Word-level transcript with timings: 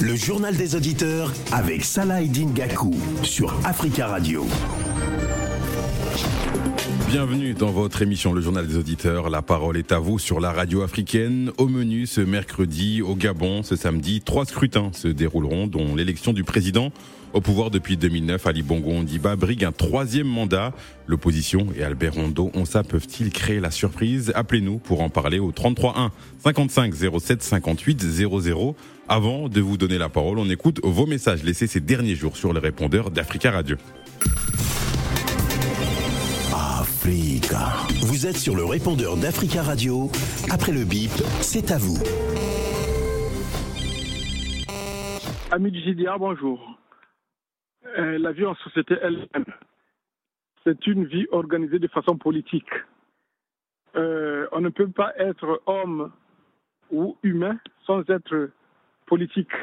Le 0.00 0.14
journal 0.14 0.56
des 0.56 0.74
auditeurs 0.74 1.32
avec 1.52 1.84
Salah 1.84 2.22
Gakou 2.22 2.94
sur 3.22 3.54
Africa 3.64 4.06
Radio. 4.06 4.46
Bienvenue 7.08 7.54
dans 7.54 7.70
votre 7.70 8.02
émission 8.02 8.32
Le 8.32 8.40
Journal 8.40 8.66
des 8.66 8.76
Auditeurs. 8.76 9.30
La 9.30 9.40
parole 9.40 9.76
est 9.76 9.92
à 9.92 9.98
vous 9.98 10.18
sur 10.18 10.40
la 10.40 10.52
radio 10.52 10.82
africaine. 10.82 11.52
Au 11.56 11.68
menu 11.68 12.06
ce 12.06 12.20
mercredi 12.20 13.00
au 13.00 13.14
Gabon, 13.14 13.62
ce 13.62 13.76
samedi, 13.76 14.20
trois 14.20 14.44
scrutins 14.44 14.90
se 14.92 15.08
dérouleront, 15.08 15.68
dont 15.68 15.94
l'élection 15.94 16.32
du 16.32 16.42
président 16.42 16.90
au 17.36 17.42
pouvoir 17.42 17.70
depuis 17.70 17.98
2009, 17.98 18.46
Ali 18.46 18.62
Bongo 18.62 18.90
Ondiba 18.92 19.36
brigue 19.36 19.64
un 19.64 19.72
troisième 19.72 20.26
mandat. 20.26 20.72
L'opposition 21.06 21.66
et 21.76 21.82
Albert 21.82 22.14
Rondo 22.14 22.50
ça 22.64 22.82
peuvent-ils 22.82 23.30
créer 23.30 23.60
la 23.60 23.70
surprise? 23.70 24.32
Appelez-nous 24.34 24.78
pour 24.78 25.02
en 25.02 25.10
parler 25.10 25.38
au 25.38 25.52
33 25.52 25.98
1 25.98 26.12
55 26.42 26.94
07 26.94 27.42
58 27.42 28.02
00. 28.02 28.74
Avant 29.08 29.50
de 29.50 29.60
vous 29.60 29.76
donner 29.76 29.98
la 29.98 30.08
parole, 30.08 30.38
on 30.38 30.48
écoute 30.48 30.80
vos 30.82 31.04
messages 31.04 31.42
laissés 31.44 31.66
ces 31.66 31.80
derniers 31.80 32.14
jours 32.14 32.38
sur 32.38 32.54
le 32.54 32.58
répondeur 32.58 33.10
d'Africa 33.10 33.50
Radio. 33.50 33.76
Vous 37.08 38.26
êtes 38.26 38.36
sur 38.36 38.56
le 38.56 38.64
répondeur 38.64 39.14
d'Africa 39.14 39.62
Radio. 39.62 40.10
Après 40.50 40.72
le 40.72 40.82
bip, 40.82 41.14
c'est 41.40 41.70
à 41.70 41.78
vous. 41.78 42.02
Ami 45.52 45.70
du 45.70 46.06
bonjour. 46.18 46.76
Euh, 47.96 48.18
la 48.18 48.32
vie 48.32 48.44
en 48.44 48.56
société 48.56 48.96
elle-même, 49.00 49.44
c'est 50.64 50.84
une 50.88 51.04
vie 51.04 51.26
organisée 51.30 51.78
de 51.78 51.86
façon 51.86 52.18
politique. 52.18 52.74
Euh, 53.94 54.48
on 54.50 54.60
ne 54.60 54.70
peut 54.70 54.90
pas 54.90 55.12
être 55.16 55.62
homme 55.66 56.10
ou 56.90 57.16
humain 57.22 57.56
sans 57.86 58.00
être 58.10 58.50
politique, 59.06 59.54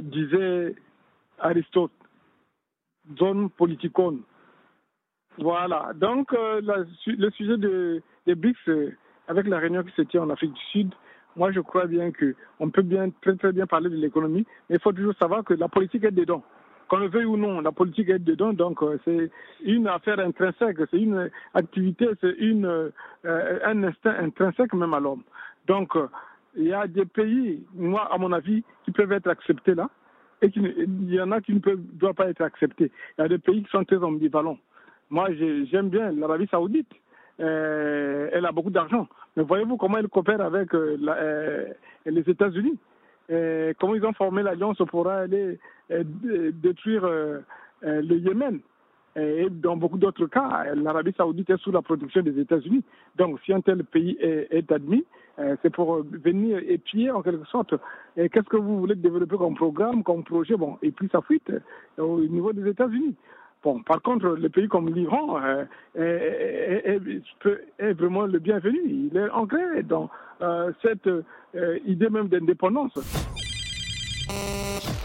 disait 0.00 0.74
Aristote. 1.38 1.92
Zone 3.20 3.50
politikon. 3.50 4.18
Voilà. 5.38 5.92
Donc, 5.94 6.32
euh, 6.32 6.60
le 7.06 7.30
sujet 7.30 7.56
de, 7.56 8.02
des 8.26 8.34
BRICS, 8.34 8.94
avec 9.28 9.46
la 9.48 9.58
réunion 9.58 9.82
qui 9.82 9.92
se 9.92 10.02
tient 10.02 10.22
en 10.22 10.30
Afrique 10.30 10.52
du 10.52 10.64
Sud, 10.70 10.94
moi, 11.36 11.50
je 11.50 11.60
crois 11.60 11.86
bien 11.86 12.12
qu'on 12.12 12.70
peut 12.70 12.82
bien, 12.82 13.10
très, 13.20 13.34
très 13.36 13.52
bien 13.52 13.66
parler 13.66 13.90
de 13.90 13.96
l'économie, 13.96 14.46
mais 14.68 14.76
il 14.76 14.80
faut 14.80 14.92
toujours 14.92 15.14
savoir 15.18 15.42
que 15.42 15.54
la 15.54 15.68
politique 15.68 16.04
est 16.04 16.12
dedans 16.12 16.44
qu'on 16.88 16.98
le 16.98 17.08
veuille 17.08 17.24
ou 17.24 17.36
non, 17.36 17.60
la 17.60 17.72
politique 17.72 18.08
est 18.08 18.18
dedans, 18.18 18.52
donc 18.52 18.82
euh, 18.82 18.98
c'est 19.04 19.30
une 19.64 19.88
affaire 19.88 20.18
intrinsèque, 20.18 20.78
c'est 20.90 20.98
une 20.98 21.30
activité, 21.54 22.08
c'est 22.20 22.34
une 22.38 22.66
euh, 22.66 23.58
un 23.64 23.84
instinct 23.84 24.14
intrinsèque 24.18 24.74
même 24.74 24.94
à 24.94 25.00
l'homme. 25.00 25.22
Donc 25.66 25.96
euh, 25.96 26.08
il 26.56 26.64
y 26.64 26.72
a 26.72 26.86
des 26.86 27.06
pays, 27.06 27.64
moi 27.74 28.08
à 28.12 28.18
mon 28.18 28.32
avis, 28.32 28.62
qui 28.84 28.90
peuvent 28.90 29.12
être 29.12 29.28
acceptés 29.28 29.74
là, 29.74 29.88
et 30.42 30.50
il 30.54 31.12
y 31.12 31.20
en 31.20 31.32
a 31.32 31.40
qui 31.40 31.54
ne 31.54 31.60
peuvent, 31.60 31.80
doivent 31.94 32.14
pas 32.14 32.28
être 32.28 32.42
acceptés. 32.42 32.90
Il 33.18 33.22
y 33.22 33.24
a 33.24 33.28
des 33.28 33.38
pays 33.38 33.62
qui 33.62 33.70
sont 33.70 33.84
très 33.84 34.02
ambivalents. 34.02 34.58
Moi, 35.10 35.28
j'aime 35.70 35.88
bien 35.88 36.12
l'Arabie 36.12 36.48
Saoudite. 36.50 36.90
elle 37.38 38.46
a 38.46 38.52
beaucoup 38.52 38.70
d'argent. 38.70 39.06
Mais 39.36 39.42
voyez-vous 39.42 39.76
comment 39.76 39.98
elle 39.98 40.08
coopère 40.08 40.40
avec 40.40 40.72
les 40.72 42.30
États-Unis? 42.30 42.78
Comment 43.28 43.94
ils 43.94 44.04
ont 44.04 44.12
formé 44.12 44.42
l'alliance 44.42 44.78
pour 44.88 45.08
aller 45.08 45.58
euh, 45.90 46.02
détruire 46.52 47.04
euh, 47.04 47.40
euh, 47.84 48.02
le 48.02 48.16
Yémen? 48.16 48.60
Et 49.16 49.48
dans 49.48 49.76
beaucoup 49.76 49.98
d'autres 49.98 50.26
cas, 50.26 50.74
l'Arabie 50.74 51.14
saoudite 51.16 51.48
est 51.50 51.56
sous 51.58 51.70
la 51.70 51.82
protection 51.82 52.22
des 52.22 52.36
États-Unis. 52.40 52.82
Donc, 53.16 53.38
si 53.44 53.52
un 53.52 53.60
tel 53.60 53.84
pays 53.84 54.18
est, 54.20 54.72
admis, 54.72 55.04
c'est 55.62 55.70
pour 55.70 56.02
venir 56.02 56.58
épier 56.66 57.12
en 57.12 57.22
quelque 57.22 57.46
sorte. 57.46 57.74
Qu'est-ce 58.16 58.48
que 58.48 58.56
vous 58.56 58.80
voulez 58.80 58.96
développer 58.96 59.36
comme 59.36 59.54
programme, 59.54 60.02
comme 60.02 60.24
projet? 60.24 60.56
Bon, 60.56 60.78
et 60.82 60.90
puis 60.90 61.08
ça 61.12 61.22
fuite 61.22 61.52
au 61.96 62.18
niveau 62.22 62.52
des 62.52 62.68
États-Unis. 62.68 63.14
Bon, 63.64 63.82
par 63.82 64.02
contre, 64.02 64.36
le 64.38 64.48
pays 64.50 64.68
comme 64.68 64.94
l'Iran 64.94 65.40
est, 65.96 66.98
vraiment 67.94 68.26
le 68.26 68.38
bienvenu. 68.38 68.78
Il 68.84 69.16
est 69.16 69.30
ancré 69.30 69.82
dans 69.82 70.10
cette 70.82 71.08
idée 71.86 72.10
même 72.10 72.28
d'indépendance. 72.28 72.92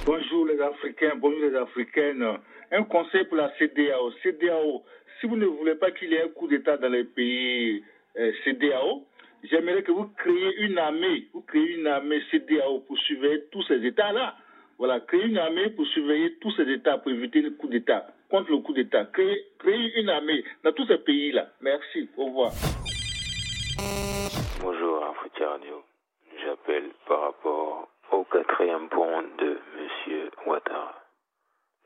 Bonjour 0.06 0.46
les 0.46 0.60
Africains, 0.60 1.14
bonjour 1.16 1.40
les 1.40 1.56
Africaines. 1.56 2.26
Un 2.72 2.84
conseil 2.84 3.24
pour 3.26 3.38
la 3.38 3.50
CDAO. 3.58 4.12
CDAO, 4.24 4.84
si 5.20 5.28
vous 5.28 5.38
ne 5.38 5.46
voulez 5.46 5.76
pas 5.76 5.92
qu'il 5.92 6.10
y 6.10 6.16
ait 6.16 6.24
un 6.24 6.28
coup 6.28 6.48
d'État 6.48 6.76
dans 6.76 6.90
les 6.90 7.06
pays 7.06 7.82
euh, 8.18 8.32
CDAO, 8.44 9.06
j'aimerais 9.44 9.84
que 9.84 9.92
vous 9.92 10.08
créiez 10.18 10.64
une 10.66 10.78
armée, 10.78 11.28
vous 11.34 11.42
créez 11.42 11.78
une 11.78 11.88
armée 11.88 12.22
CDAO 12.30 12.80
pour 12.80 12.98
surveiller 13.00 13.46
tous 13.52 13.64
ces 13.64 13.86
États-là. 13.86 14.36
Voilà, 14.78 15.00
créer 15.00 15.26
une 15.26 15.38
armée 15.38 15.70
pour 15.70 15.88
surveiller 15.88 16.36
tous 16.42 16.52
ces 16.58 16.70
États, 16.70 16.98
pour 16.98 17.12
éviter 17.12 17.42
le 17.42 17.52
coup 17.52 17.68
d'État, 17.68 18.08
contre 18.30 18.52
le 18.52 18.60
coup 18.60 18.74
d'État. 18.74 19.06
Créer, 19.06 19.46
créer 19.60 20.00
une 20.00 20.10
armée 20.10 20.44
dans 20.64 20.72
tous 20.72 20.86
ces 20.88 21.00
pays-là. 21.00 21.48
Merci, 21.62 22.10
au 22.18 22.26
revoir. 22.26 22.52
Bonjour, 24.62 25.04
Africa 25.06 25.50
Radio. 25.50 25.84
J'appelle 26.44 26.90
par 27.08 27.22
rapport 27.22 27.88
au 28.12 28.24
quatrième 28.24 28.88
pont 28.90 29.22
de 29.40 29.60
M. 30.08 30.30
Ouattara. 30.46 30.96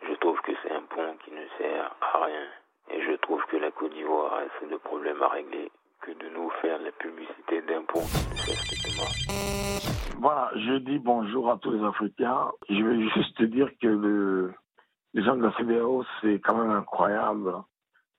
Je 0.07 0.13
trouve 0.15 0.39
que 0.41 0.51
c'est 0.61 0.71
un 0.71 0.81
pont 0.81 1.15
qui 1.23 1.31
ne 1.31 1.45
sert 1.57 1.95
à 2.01 2.25
rien. 2.25 2.47
Et 2.91 3.01
je 3.01 3.15
trouve 3.17 3.41
que 3.49 3.57
la 3.57 3.71
Côte 3.71 3.93
d'Ivoire 3.93 4.33
a 4.33 4.39
assez 4.39 4.69
de 4.69 4.77
problèmes 4.77 5.21
à 5.21 5.29
régler 5.29 5.71
que 6.01 6.11
de 6.11 6.29
nous 6.33 6.49
faire 6.61 6.79
la 6.81 6.91
publicité 6.91 7.61
d'un 7.61 7.83
pont 7.83 8.01
qui 8.01 8.29
ne 8.29 8.35
sert 8.35 8.55
strictement. 8.55 10.19
Voilà, 10.19 10.51
je 10.55 10.73
dis 10.79 10.99
bonjour 10.99 11.49
à 11.49 11.57
tous 11.57 11.71
les 11.71 11.83
Africains. 11.83 12.51
Je 12.69 12.83
vais 12.83 13.09
juste 13.09 13.41
dire 13.43 13.69
que 13.81 13.87
le, 13.87 14.53
les 15.13 15.23
gens 15.23 15.35
de 15.35 15.43
la 15.43 15.51
CBAO, 15.51 16.03
c'est 16.21 16.39
quand 16.39 16.57
même 16.57 16.75
incroyable. 16.75 17.53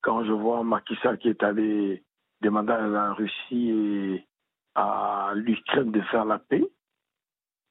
Quand 0.02 0.24
je 0.24 0.32
vois 0.32 0.62
Macky 0.62 0.96
Sall 1.02 1.18
qui 1.18 1.28
est 1.28 1.42
allé 1.42 2.04
demander 2.40 2.72
à 2.72 2.86
la 2.86 3.12
Russie 3.12 3.70
et 3.70 4.26
à 4.74 5.32
l'Ukraine 5.34 5.90
de 5.90 6.00
faire 6.02 6.24
la 6.24 6.38
paix, 6.38 6.64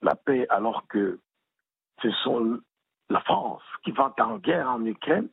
la 0.02 0.16
paix 0.16 0.46
alors 0.50 0.88
que 0.88 1.20
ce 2.02 2.12
sont 2.24 2.60
la 3.10 3.22
France 3.22 3.62
qui 3.84 3.92
va 3.92 4.14
en 4.20 4.38
guerre 4.38 4.70
en 4.70 4.84
Ukraine 4.86 5.30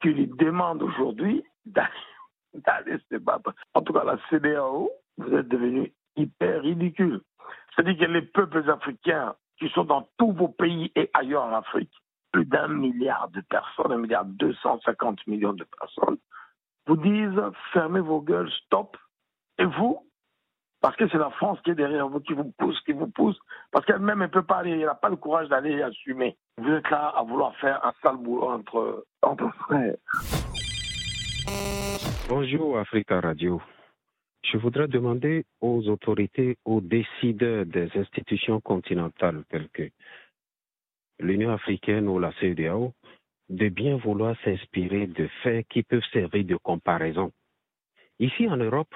qui 0.00 0.08
lui 0.08 0.26
demande 0.26 0.82
aujourd'hui 0.82 1.44
d'aller 1.64 2.98
se 3.10 3.16
battre. 3.16 3.54
En 3.74 3.82
tout 3.82 3.92
cas, 3.92 4.04
la 4.04 4.18
CDAO, 4.28 4.90
vous 5.16 5.34
êtes 5.34 5.48
devenu 5.48 5.92
hyper 6.16 6.62
ridicule. 6.62 7.22
C'est-à-dire 7.74 8.06
que 8.06 8.12
les 8.12 8.22
peuples 8.22 8.68
africains 8.70 9.34
qui 9.58 9.68
sont 9.70 9.84
dans 9.84 10.08
tous 10.18 10.32
vos 10.32 10.48
pays 10.48 10.92
et 10.94 11.10
ailleurs 11.14 11.44
en 11.44 11.54
Afrique, 11.54 11.92
plus 12.32 12.44
d'un 12.46 12.68
milliard 12.68 13.28
de 13.30 13.40
personnes, 13.42 13.92
un 13.92 13.98
milliard 13.98 14.24
deux 14.24 14.54
cent 14.54 14.80
cinquante 14.80 15.24
millions 15.26 15.52
de 15.52 15.64
personnes, 15.78 16.16
vous 16.86 16.96
disent 16.96 17.40
fermez 17.72 18.00
vos 18.00 18.20
gueules, 18.20 18.50
stop. 18.64 18.96
Et 19.58 19.64
vous, 19.64 20.08
parce 20.80 20.96
que 20.96 21.08
c'est 21.08 21.18
la 21.18 21.30
France 21.30 21.60
qui 21.62 21.70
est 21.70 21.74
derrière 21.74 22.08
vous, 22.08 22.20
qui 22.20 22.32
vous 22.32 22.52
pousse, 22.58 22.80
qui 22.80 22.92
vous 22.92 23.06
pousse, 23.06 23.38
parce 23.70 23.84
qu'elle-même, 23.86 24.22
elle 24.22 24.28
ne 24.28 24.32
peut 24.32 24.42
pas 24.42 24.56
aller, 24.56 24.70
elle 24.70 24.86
n'a 24.86 24.94
pas 24.94 25.10
le 25.10 25.16
courage 25.16 25.48
d'aller 25.48 25.80
assumer. 25.82 26.36
Vous 26.58 26.70
êtes 26.70 26.90
là 26.90 27.12
à 27.16 27.22
vouloir 27.22 27.54
faire 27.56 27.84
un 27.84 27.92
sale 28.02 28.16
boulot 28.16 28.50
entre, 28.50 29.04
entre 29.22 29.48
frères. 29.64 29.96
Bonjour 32.28 32.78
Africa 32.78 33.20
Radio. 33.20 33.60
Je 34.44 34.58
voudrais 34.58 34.88
demander 34.88 35.44
aux 35.60 35.88
autorités, 35.88 36.56
aux 36.64 36.80
décideurs 36.80 37.64
des 37.64 37.88
institutions 37.94 38.60
continentales 38.60 39.44
telles 39.50 39.68
que 39.68 39.88
l'Union 41.22 41.52
africaine 41.52 42.08
ou 42.08 42.18
la 42.18 42.32
CEDEAO 42.40 42.92
de 43.48 43.68
bien 43.68 43.96
vouloir 43.96 44.36
s'inspirer 44.44 45.06
de 45.06 45.28
faits 45.42 45.66
qui 45.68 45.82
peuvent 45.82 46.02
servir 46.12 46.44
de 46.44 46.56
comparaison. 46.56 47.32
Ici 48.18 48.48
en 48.48 48.56
Europe, 48.56 48.94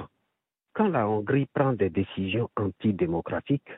quand 0.72 0.88
la 0.88 1.09
Hongrie 1.09 1.47
prend 1.47 1.72
des 1.72 1.91
décisions 1.91 2.50
antidémocratiques, 2.56 3.73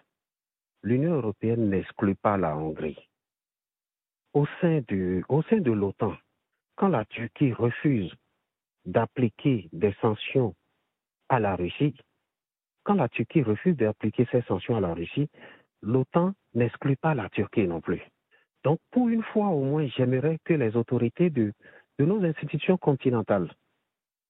l'Union 0.82 1.14
européenne 1.14 1.68
n'exclut 1.68 2.14
pas 2.14 2.36
la 2.36 2.56
Hongrie. 2.56 2.98
Au 4.34 4.46
sein, 4.60 4.82
au 5.28 5.42
sein 5.42 5.58
de 5.58 5.72
l'OTAN, 5.72 6.16
quand 6.76 6.88
la 6.88 7.04
Turquie 7.06 7.52
refuse 7.52 8.12
d'appliquer 8.84 9.68
des 9.72 9.94
sanctions 10.00 10.54
à 11.28 11.40
la 11.40 11.56
Russie, 11.56 11.96
quand 12.84 12.94
la 12.94 13.08
Turquie 13.08 13.42
refuse 13.42 13.76
d'appliquer 13.76 14.26
ces 14.30 14.42
sanctions 14.42 14.76
à 14.76 14.80
la 14.80 14.94
Russie, 14.94 15.28
l'OTAN 15.82 16.34
n'exclut 16.54 16.96
pas 16.96 17.14
la 17.14 17.28
Turquie 17.30 17.66
non 17.66 17.80
plus. 17.80 18.02
Donc, 18.64 18.78
pour 18.90 19.08
une 19.08 19.22
fois 19.22 19.48
au 19.48 19.62
moins, 19.62 19.86
j'aimerais 19.96 20.38
que 20.44 20.54
les 20.54 20.76
autorités 20.76 21.30
de 21.30 21.52
nos 21.98 22.24
institutions 22.24 22.76
continentales 22.76 23.50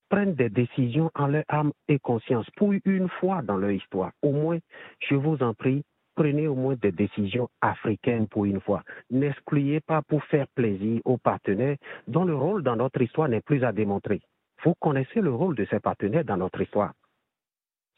prennent 0.08 0.34
des 0.34 0.48
décisions 0.48 1.10
en 1.14 1.26
leur 1.26 1.44
âme 1.48 1.72
et 1.88 1.98
conscience 1.98 2.48
pour 2.56 2.72
une 2.84 3.08
fois 3.08 3.42
dans 3.42 3.56
leur 3.56 3.70
histoire. 3.70 4.12
Au 4.22 4.32
moins, 4.32 4.58
je 5.00 5.14
vous 5.14 5.42
en 5.42 5.54
prie, 5.54 5.84
prenez 6.14 6.48
au 6.48 6.54
moins 6.54 6.76
des 6.76 6.92
décisions 6.92 7.48
africaines 7.60 8.26
pour 8.26 8.44
une 8.46 8.60
fois. 8.60 8.82
N'excluez 9.10 9.80
pas 9.80 10.02
pour 10.02 10.24
faire 10.24 10.46
plaisir 10.54 11.00
aux 11.04 11.18
partenaires 11.18 11.76
dont 12.06 12.24
le 12.24 12.34
rôle 12.34 12.62
dans 12.62 12.76
notre 12.76 13.00
histoire 13.02 13.28
n'est 13.28 13.42
plus 13.42 13.64
à 13.64 13.72
démontrer. 13.72 14.20
Vous 14.64 14.74
connaissez 14.80 15.20
le 15.20 15.32
rôle 15.32 15.54
de 15.54 15.66
ces 15.70 15.78
partenaires 15.78 16.24
dans 16.24 16.36
notre 16.36 16.60
histoire. 16.60 16.92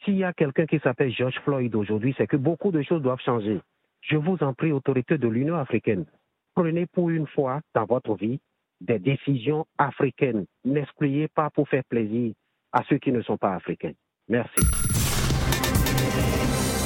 S'il 0.04 0.16
y 0.16 0.24
a 0.24 0.32
quelqu'un 0.32 0.66
qui 0.66 0.78
s'appelle 0.80 1.12
George 1.12 1.38
Floyd 1.44 1.74
aujourd'hui, 1.74 2.14
c'est 2.16 2.26
que 2.26 2.36
beaucoup 2.36 2.70
de 2.70 2.82
choses 2.82 3.02
doivent 3.02 3.20
changer. 3.20 3.60
Je 4.02 4.16
vous 4.16 4.42
en 4.42 4.54
prie, 4.54 4.72
autorités 4.72 5.18
de 5.18 5.28
l'Union 5.28 5.56
africaine, 5.56 6.06
prenez 6.54 6.86
pour 6.86 7.10
une 7.10 7.26
fois 7.26 7.60
dans 7.74 7.84
votre 7.84 8.14
vie 8.16 8.40
des 8.80 8.98
décisions 8.98 9.66
africaines. 9.78 10.46
N'excluez 10.64 11.28
pas 11.28 11.50
pour 11.50 11.68
faire 11.68 11.84
plaisir 11.88 12.32
à 12.72 12.82
ceux 12.88 12.98
qui 12.98 13.12
ne 13.12 13.22
sont 13.22 13.36
pas 13.36 13.54
africains. 13.54 13.92
Merci. 14.28 14.60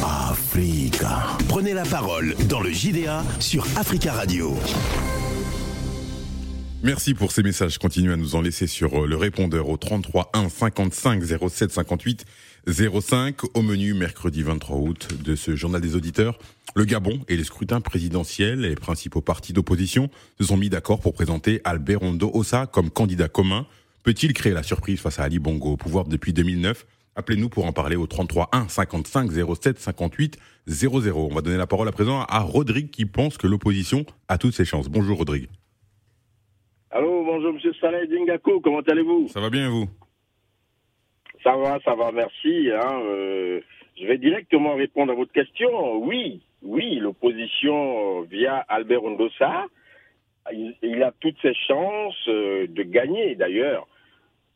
Africa. 0.05 1.37
Prenez 1.49 1.73
la 1.73 1.85
parole 1.85 2.35
dans 2.49 2.61
le 2.61 2.71
JDA 2.71 3.23
sur 3.41 3.65
Africa 3.79 4.13
Radio. 4.13 4.55
Merci 6.83 7.15
pour 7.15 7.33
ces 7.33 7.43
messages. 7.43 7.79
Continuez 7.79 8.13
à 8.13 8.17
nous 8.17 8.35
en 8.35 8.43
laisser 8.43 8.67
sur 8.67 9.05
euh, 9.05 9.07
le 9.07 9.17
répondeur 9.17 9.71
au 9.71 9.79
33 9.79 10.31
1 10.35 10.51
55 10.51 11.23
07 11.49 11.71
58 11.71 12.27
05 12.67 13.57
au 13.57 13.63
menu 13.63 13.93
mercredi 13.95 14.43
23 14.43 14.77
août 14.79 15.09
de 15.23 15.35
ce 15.35 15.55
journal 15.55 15.81
des 15.81 15.97
auditeurs. 15.97 16.39
Le 16.75 16.85
Gabon 16.85 17.21
et 17.29 17.37
les 17.37 17.45
scrutins 17.45 17.81
présidentiels, 17.81 18.61
les 18.61 18.75
principaux 18.75 19.21
partis 19.21 19.53
d'opposition 19.53 20.09
se 20.41 20.47
sont 20.47 20.57
mis 20.57 20.71
d'accord 20.71 21.01
pour 21.01 21.13
présenter 21.13 21.61
Albert 21.65 22.03
Ondo 22.03 22.31
Ossa 22.33 22.67
comme 22.67 22.91
candidat 22.91 23.29
commun. 23.29 23.67
Peut-il 24.03 24.33
créer 24.33 24.53
la 24.53 24.63
surprise 24.63 25.01
face 25.01 25.19
à 25.19 25.25
Ali 25.25 25.39
Bongo 25.39 25.73
au 25.73 25.77
pouvoir 25.77 26.05
depuis 26.05 26.33
2009 26.33 26.87
Appelez-nous 27.17 27.49
pour 27.49 27.65
en 27.67 27.73
parler 27.73 27.95
au 27.95 28.07
33 28.07 28.49
1 28.53 28.69
55 28.69 29.31
07 29.31 29.79
58 29.79 30.39
00. 30.67 31.29
On 31.31 31.35
va 31.35 31.43
donner 31.43 31.57
la 31.57 31.67
parole 31.67 31.87
à 31.87 31.93
présent 31.93 32.23
à 32.23 32.41
Rodrigue 32.41 32.91
qui 32.91 33.07
pense 33.07 33.39
que 33.39 33.47
l'opposition 33.47 34.05
a 34.27 34.37
toutes 34.37 34.55
ses 34.55 34.65
chances. 34.65 34.89
Bonjour 34.89 35.19
Rodrigue. 35.19 35.49
Allô, 36.91 37.25
bonjour 37.25 37.53
Monsieur 37.53 37.73
Saleh 37.81 38.09
Dingako, 38.09 38.61
comment 38.61 38.81
allez-vous? 38.81 39.29
Ça 39.29 39.41
va 39.41 39.51
bien 39.51 39.71
vous? 39.71 39.89
Ça 41.45 41.55
va, 41.57 41.79
ça 41.85 41.95
va, 41.95 42.11
merci. 42.11 42.71
Hein, 42.73 43.01
euh, 43.05 43.61
je 44.01 44.07
vais 44.07 44.19
directement 44.19 44.75
répondre 44.75 45.13
à 45.13 45.15
votre 45.15 45.33
question. 45.33 45.97
Oui, 45.99 46.41
oui, 46.63 46.97
l'opposition 46.97 48.23
via 48.23 48.65
Albert 48.69 49.05
Ondosa, 49.05 49.67
il, 50.53 51.03
a 51.03 51.13
toutes 51.21 51.41
ses 51.43 51.55
chances 51.55 52.29
euh, 52.29 52.67
de 52.67 52.83
gagner 52.83 53.35
d'ailleurs 53.35 53.87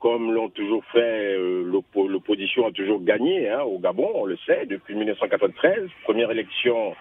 comme 0.01 0.33
l'ont 0.33 0.49
toujours 0.49 0.85
fait, 0.93 1.37
euh, 1.37 1.65
l'opposition 1.65 2.67
a 2.67 2.71
toujours 2.71 3.03
gagné 3.03 3.49
hein, 3.49 3.63
au 3.63 3.79
Gabon, 3.79 4.11
on 4.15 4.27
le 4.27 4.37
sait, 4.47 4.65
depuis 4.67 4.95
1993, 4.95 5.89
première 6.05 6.31
élection 6.31 6.95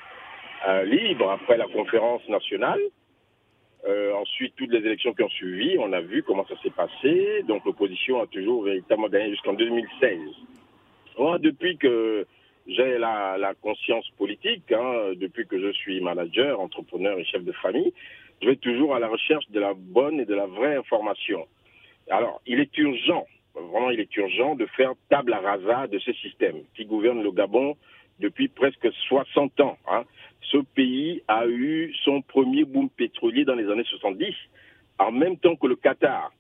euh, 0.68 0.84
libre 0.84 1.30
après 1.30 1.58
la 1.58 1.68
conférence 1.68 2.28
nationale. 2.28 2.80
Euh, 3.88 4.14
ensuite, 4.16 4.54
toutes 4.58 4.72
les 4.72 4.80
élections 4.80 5.14
qui 5.14 5.24
ont 5.24 5.30
suivi, 5.30 5.78
on 5.80 5.94
a 5.94 6.02
vu 6.02 6.22
comment 6.24 6.46
ça 6.46 6.56
s'est 6.62 6.72
passé. 6.72 7.44
Donc 7.48 7.64
l'opposition 7.66 8.22
a 8.22 8.28
toujours 8.28 8.64
véritablement 8.64 9.08
gagné 9.08 9.30
jusqu'en 9.32 9.54
2016. 9.54 10.20
Moi, 11.18 11.40
depuis 11.40 11.78
que 11.78 12.26
j'ai 12.68 12.98
la, 12.98 13.54
conscience 13.62 14.08
politique, 14.18 14.72
hein, 14.72 15.14
depuis 15.16 15.48
que 15.48 15.60
je 15.60 15.72
suis 15.72 16.02
manager, 16.02 16.60
entrepreneur 16.60 17.18
et 17.18 17.24
chef 17.24 17.44
de 17.46 17.54
famille, 17.54 17.94
je 18.42 18.50
vais 18.50 18.58
toujours 18.58 18.94
à 18.94 19.00
la 19.00 19.08
recherche 19.08 19.50
de 19.50 19.60
la 19.60 19.74
bonne 19.74 20.20
et 20.20 20.26
de 20.26 20.36
la 20.36 20.48
vraie 20.48 20.76
information. 20.76 21.48
Alors, 22.10 22.42
il 22.46 22.60
est 22.60 22.78
urgent, 22.78 23.26
vraiment 23.56 23.90
il 23.90 24.02
est 24.02 24.16
urgent 24.18 24.56
de 24.56 24.66
faire 24.66 24.94
table 25.10 25.34
rasa 25.34 25.88
de 25.88 25.98
ce 26.00 26.12
système 26.14 26.58
qui 26.76 26.86
gouverne 26.86 27.24
le 27.24 27.32
Gabon 27.32 27.78
depuis 28.20 28.48
presque 28.50 28.92
60 29.08 29.60
ans. 29.62 29.78
Hein. 29.88 30.04
Ce 30.52 30.58
pays 30.58 31.22
a 31.28 31.48
eu 31.48 31.94
son 32.04 32.22
premier 32.22 32.64
boom 32.64 32.90
pétrolier 32.90 33.46
dans 33.46 33.56
les 33.56 33.70
années 33.70 33.84
70, 33.84 34.34
en 35.00 35.12
même 35.12 35.38
temps 35.38 35.56
que 35.56 35.68
le 35.68 35.76
Qatar. 35.76 36.32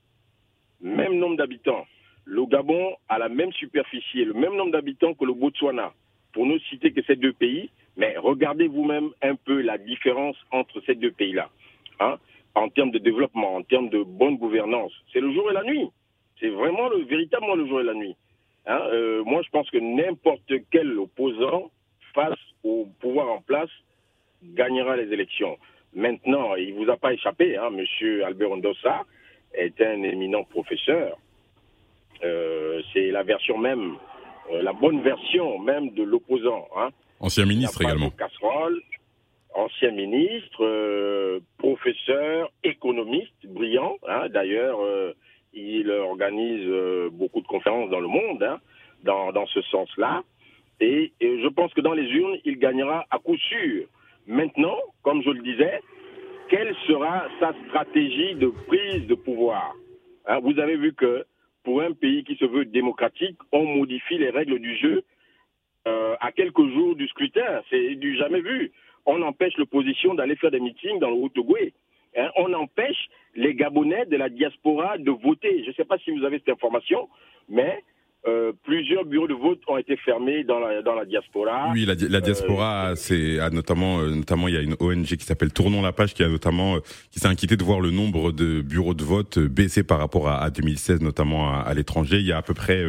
Même 0.81 1.18
nombre 1.18 1.38
d'habitants. 1.38 1.86
Le 2.25 2.45
Gabon 2.45 2.95
a 3.09 3.18
la 3.18 3.30
même 3.30 3.51
superficie, 3.54 4.24
le 4.24 4.33
même 4.33 4.56
nombre 4.56 4.71
d'habitants 4.71 5.13
que 5.13 5.25
le 5.25 5.33
Botswana. 5.33 5.94
Pour 6.33 6.45
ne 6.45 6.57
citer 6.59 6.92
que 6.92 7.01
ces 7.04 7.15
deux 7.15 7.33
pays, 7.33 7.69
mais 7.95 8.18
regardez 8.18 8.68
vous-même 8.68 9.09
un 9.21 9.36
peu 9.36 9.62
la 9.62 9.77
différence 9.77 10.36
entre 10.51 10.81
ces 10.86 10.95
deux 10.95 11.12
pays-là. 11.12 11.50
Hein 12.00 12.18
en 12.57 12.69
termes 12.69 12.92
de 12.92 12.98
développement, 12.98 13.56
en 13.56 13.62
termes 13.62 13.89
de 13.89 14.01
bonne 14.01 14.38
gouvernance. 14.38 14.92
C'est 15.13 15.19
le 15.19 15.31
jour 15.31 15.50
et 15.51 15.53
la 15.53 15.63
nuit. 15.63 15.88
C'est 16.39 16.50
vraiment 16.50 16.89
le, 16.89 17.03
véritablement 17.03 17.56
le 17.56 17.68
jour 17.68 17.81
et 17.81 17.83
la 17.83 17.94
nuit. 17.94 18.15
Hein, 18.65 18.81
euh, 18.92 19.24
moi, 19.24 19.42
je 19.44 19.50
pense 19.50 19.69
que 19.69 19.77
n'importe 19.77 20.51
quel 20.71 20.98
opposant 20.98 21.69
face 22.13 22.39
au 22.63 22.88
pouvoir 23.00 23.30
en 23.30 23.42
place 23.42 23.69
gagnera 24.54 24.96
les 24.96 25.12
élections. 25.14 25.58
Maintenant, 25.94 26.56
il 26.56 26.76
ne 26.76 26.84
vous 26.86 26.92
a 26.92 26.98
pas 26.98 27.14
échappé, 27.14 27.58
hein, 27.58 27.70
Monsieur 27.72 28.26
Albert 28.26 28.52
Ondossa 28.52 29.06
est 29.54 29.82
un 29.82 30.04
éminent 30.04 30.44
professeur. 30.44 31.18
Euh, 32.24 32.82
c'est 32.94 33.12
la 33.12 33.24
version 33.24 33.58
même, 33.58 33.96
euh, 34.52 34.62
la 34.62 34.74
bonne 34.74 35.02
version 35.02 35.60
même 35.60 35.92
de 35.92 36.04
l'opposant. 36.04 36.68
Hein. 36.76 36.90
Ancien 37.20 37.46
ministre 37.46 37.82
également. 37.82 38.10
Casserole, 38.12 38.82
ancien 39.54 39.92
ministre, 39.92 40.64
euh, 40.64 41.40
professeur, 41.58 42.52
économiste, 42.64 43.46
brillant. 43.46 43.98
Hein, 44.08 44.30
D'ailleurs, 44.30 44.80
il 45.54 45.90
organise 45.90 46.68
beaucoup 47.12 47.42
de 47.42 47.48
conférences 47.48 47.90
dans 47.90 48.00
le 48.00 48.08
monde 48.08 48.44
hein, 48.44 48.60
dans, 49.04 49.32
dans, 49.32 49.48
ce 49.48 49.62
sens-là. 49.64 50.24
Et, 50.80 51.12
et, 51.20 51.42
je 51.42 51.48
pense 51.48 51.74
que 51.74 51.82
dans 51.82 51.94
les 51.94 52.04
urnes, 52.04 52.38
il 52.46 52.60
gagnera 52.60 53.06
à 53.10 53.18
coup 53.18 53.38
sûr. 53.38 53.88
Maintenant, 54.27 54.77
comme 55.03 55.24
je 55.24 55.29
le 55.29 55.41
disais, 55.41 55.81
quelle 56.50 56.75
sera 56.88 57.27
sa 57.39 57.53
stratégie 57.68 58.35
de 58.35 58.47
prise 58.68 59.07
de 59.07 59.15
pouvoir 59.15 59.74
hein, 60.25 60.39
Vous 60.39 60.59
avez 60.59 60.75
vu 60.75 60.94
que 60.94 61.25
pour 61.63 61.81
un 61.81 61.94
pays 61.94 62.24
qui 62.24 62.35
se 62.35 62.45
veut 62.45 62.65
démocratique, 62.65 63.38
on 63.51 63.65
modifie 63.65 64.18
les 64.18 64.29
règles 64.29 64.59
du 64.59 64.75
jeu 64.77 65.03
à 66.19 66.33
quelques 66.33 66.68
jours 66.74 66.95
du 66.97 67.07
scrutin. 67.07 67.62
C'est 67.69 67.95
du 67.95 68.18
jamais 68.18 68.41
vu 68.41 68.74
on 69.07 69.21
empêche 69.21 69.57
l'opposition 69.57 70.13
d'aller 70.13 70.35
faire 70.35 70.51
des 70.51 70.59
meetings 70.59 71.00
dans 71.00 71.09
le 71.09 71.15
Haut-Togoé. 71.15 71.74
Hein, 72.18 72.29
on 72.35 72.53
empêche 72.53 73.07
les 73.35 73.56
Gabonais 73.56 74.06
de 74.06 74.18
la 74.18 74.29
diaspora 74.29 74.97
de 74.97 75.12
voter. 75.12 75.63
Je 75.63 75.69
ne 75.69 75.74
sais 75.74 75.85
pas 75.85 75.97
si 76.00 76.12
vous 76.12 76.25
avez 76.25 76.39
cette 76.39 76.50
information, 76.50 77.07
mais 77.47 77.71
euh, 77.71 77.87
plusieurs 78.98 79.06
bureaux 79.06 79.28
de 79.28 79.34
vote 79.34 79.60
ont 79.68 79.78
été 79.78 79.96
fermés 79.98 80.44
dans 80.44 80.60
la, 80.60 80.82
dans 80.82 80.96
la 80.96 81.06
diaspora. 81.06 81.72
Oui, 81.74 81.86
la, 81.86 81.96
la 81.96 82.22
diaspora, 82.22 82.90
euh, 82.90 82.96
c'est 82.96 83.38
notamment, 83.52 84.00
euh, 84.00 84.16
notamment, 84.16 84.48
il 84.48 84.54
y 84.54 84.58
a 84.58 84.62
une 84.62 84.76
ONG 84.80 85.06
qui 85.06 85.26
s'appelle 85.26 85.52
Tournons 85.52 85.82
la 85.82 85.94
page 85.94 86.14
qui 86.14 86.24
a 86.24 86.28
notamment, 86.28 86.76
euh, 86.76 86.80
qui 87.12 87.20
s'est 87.20 87.28
inquiété 87.28 87.58
de 87.58 87.64
voir 87.64 87.80
le 87.80 87.92
nombre 87.92 88.32
de 88.32 88.62
bureaux 88.62 88.94
de 88.94 89.04
vote 89.04 89.40
baisser 89.40 89.84
par 89.84 90.00
rapport 90.00 90.28
à, 90.28 90.42
à 90.42 90.50
2016, 90.50 91.02
notamment 91.02 91.54
à, 91.54 91.60
à 91.60 91.74
l'étranger. 91.74 92.18
Il 92.18 92.26
y 92.26 92.32
a 92.32 92.38
à 92.38 92.42
peu 92.42 92.54
près 92.54 92.84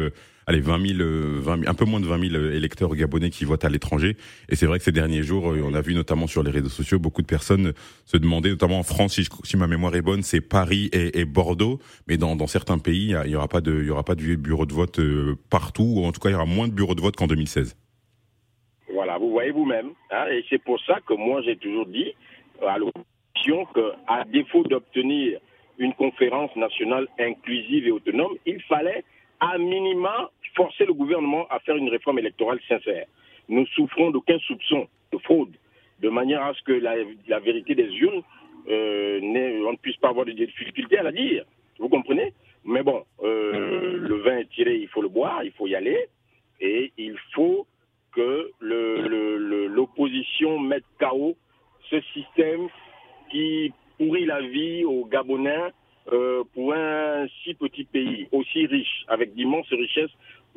allez, 0.49 0.61
20 0.61 0.97
000, 0.97 1.09
20 1.41 1.67
un 1.67 1.73
peu 1.75 1.85
moins 1.85 1.99
de 1.99 2.05
20 2.05 2.29
000 2.29 2.43
électeurs 2.51 2.93
gabonais 2.95 3.29
qui 3.29 3.45
votent 3.45 3.63
à 3.65 3.69
l'étranger. 3.69 4.17
Et 4.49 4.55
c'est 4.55 4.65
vrai 4.65 4.79
que 4.79 4.83
ces 4.83 4.91
derniers 4.91 5.21
jours, 5.21 5.51
euh, 5.51 5.61
on 5.63 5.75
a 5.75 5.81
vu 5.81 5.93
notamment 5.93 6.25
sur 6.25 6.41
les 6.41 6.49
réseaux 6.49 6.69
sociaux, 6.69 6.97
beaucoup 6.97 7.21
de 7.21 7.27
personnes 7.27 7.73
se 8.05 8.17
demandaient, 8.17 8.49
notamment 8.49 8.79
en 8.79 8.83
France, 8.83 9.19
si, 9.43 9.57
ma 9.57 9.67
mémoire 9.67 9.95
est 9.95 10.01
bonne, 10.01 10.23
c'est 10.23 10.41
Paris 10.41 10.89
et, 10.91 11.25
Bordeaux. 11.25 11.79
Mais 12.07 12.17
dans, 12.17 12.35
certains 12.47 12.79
pays, 12.79 13.15
il 13.25 13.31
y 13.31 13.35
aura 13.35 13.47
pas 13.47 13.61
de, 13.61 13.83
il 13.83 13.91
aura 13.91 14.03
pas 14.03 14.15
de 14.15 14.35
bureau 14.35 14.65
de 14.65 14.73
vote 14.73 14.99
euh, 14.99 15.35
partout, 15.51 15.93
ou 15.97 16.05
en 16.05 16.11
tout 16.11 16.19
cas, 16.19 16.29
il 16.29 16.33
y 16.33 16.35
aura 16.35 16.45
moins 16.45 16.67
de 16.67 16.73
bureaux 16.73 16.95
de 16.95 17.01
vote 17.01 17.15
qu'en 17.15 17.27
2016. 17.27 17.77
Voilà, 18.91 19.19
vous 19.19 19.29
voyez 19.29 19.51
vous-même. 19.51 19.91
Hein, 20.09 20.25
et 20.31 20.43
c'est 20.49 20.63
pour 20.63 20.79
ça 20.81 20.99
que 21.07 21.13
moi, 21.13 21.41
j'ai 21.45 21.57
toujours 21.57 21.85
dit 21.85 22.11
à 22.67 22.79
l'opposition 22.79 23.67
qu'à 23.75 24.25
défaut 24.25 24.63
d'obtenir 24.63 25.39
une 25.77 25.93
conférence 25.93 26.53
nationale 26.55 27.07
inclusive 27.19 27.87
et 27.87 27.91
autonome, 27.91 28.33
il 28.47 28.61
fallait 28.63 29.03
à 29.39 29.57
minima 29.57 30.31
forcer 30.59 30.85
le 30.85 30.93
gouvernement 30.93 31.47
à 31.49 31.59
faire 31.59 31.77
une 31.77 31.87
réforme 31.87 32.19
électorale 32.19 32.59
sincère. 32.67 33.05
Nous 33.47 33.65
souffrons 33.67 34.11
d'aucun 34.11 34.37
soupçon 34.39 34.89
de 35.13 35.17
fraude, 35.19 35.55
de 36.01 36.09
manière 36.09 36.43
à 36.43 36.53
ce 36.53 36.61
que 36.63 36.73
la, 36.73 37.39
vérité 37.39 37.75
des 37.75 37.89
urnes, 38.03 38.23
euh, 38.67 39.21
on 39.65 39.71
ne 39.71 39.77
puisse 39.77 39.95
pas 39.95 40.09
avoir 40.09 40.25
de 40.25 40.33
difficultés 40.33 40.97
à 40.97 41.03
la 41.03 41.13
dire. 41.13 41.45
Vous 41.79 41.87
comprenez? 41.87 42.33
Mais 42.65 42.83
bon, 42.83 43.05
euh, 43.23 43.95
le 43.97 44.15
vin 44.15 44.39
est 44.39 44.49
tiré, 44.49 44.75
il 44.75 44.89
faut 44.89 45.01
le 45.01 45.07
boire, 45.07 45.45
il 45.45 45.53
faut 45.53 45.65
y 45.65 45.75
aller, 45.75 46.07
et 46.59 46.91
il 46.97 47.15
faut 47.33 47.65
que 48.11 48.51
l'opposition 48.59 50.59
mette 50.59 50.83
KO 50.99 51.37
ce 51.89 52.01
système 52.13 52.67
qui 53.31 53.71
pourrit 53.97 54.25
la 54.25 54.41
vie 54.41 54.83
aux 54.83 55.05
Gabonais 55.05 55.71
euh, 56.11 56.43
pour 56.55 56.73
un 56.73 57.27
si 57.43 57.53
petit 57.53 57.83
pays, 57.83 58.27
aussi 58.31 58.65
riche, 58.65 59.05
avec 59.07 59.35
d'immenses 59.35 59.69
richesses, 59.69 60.09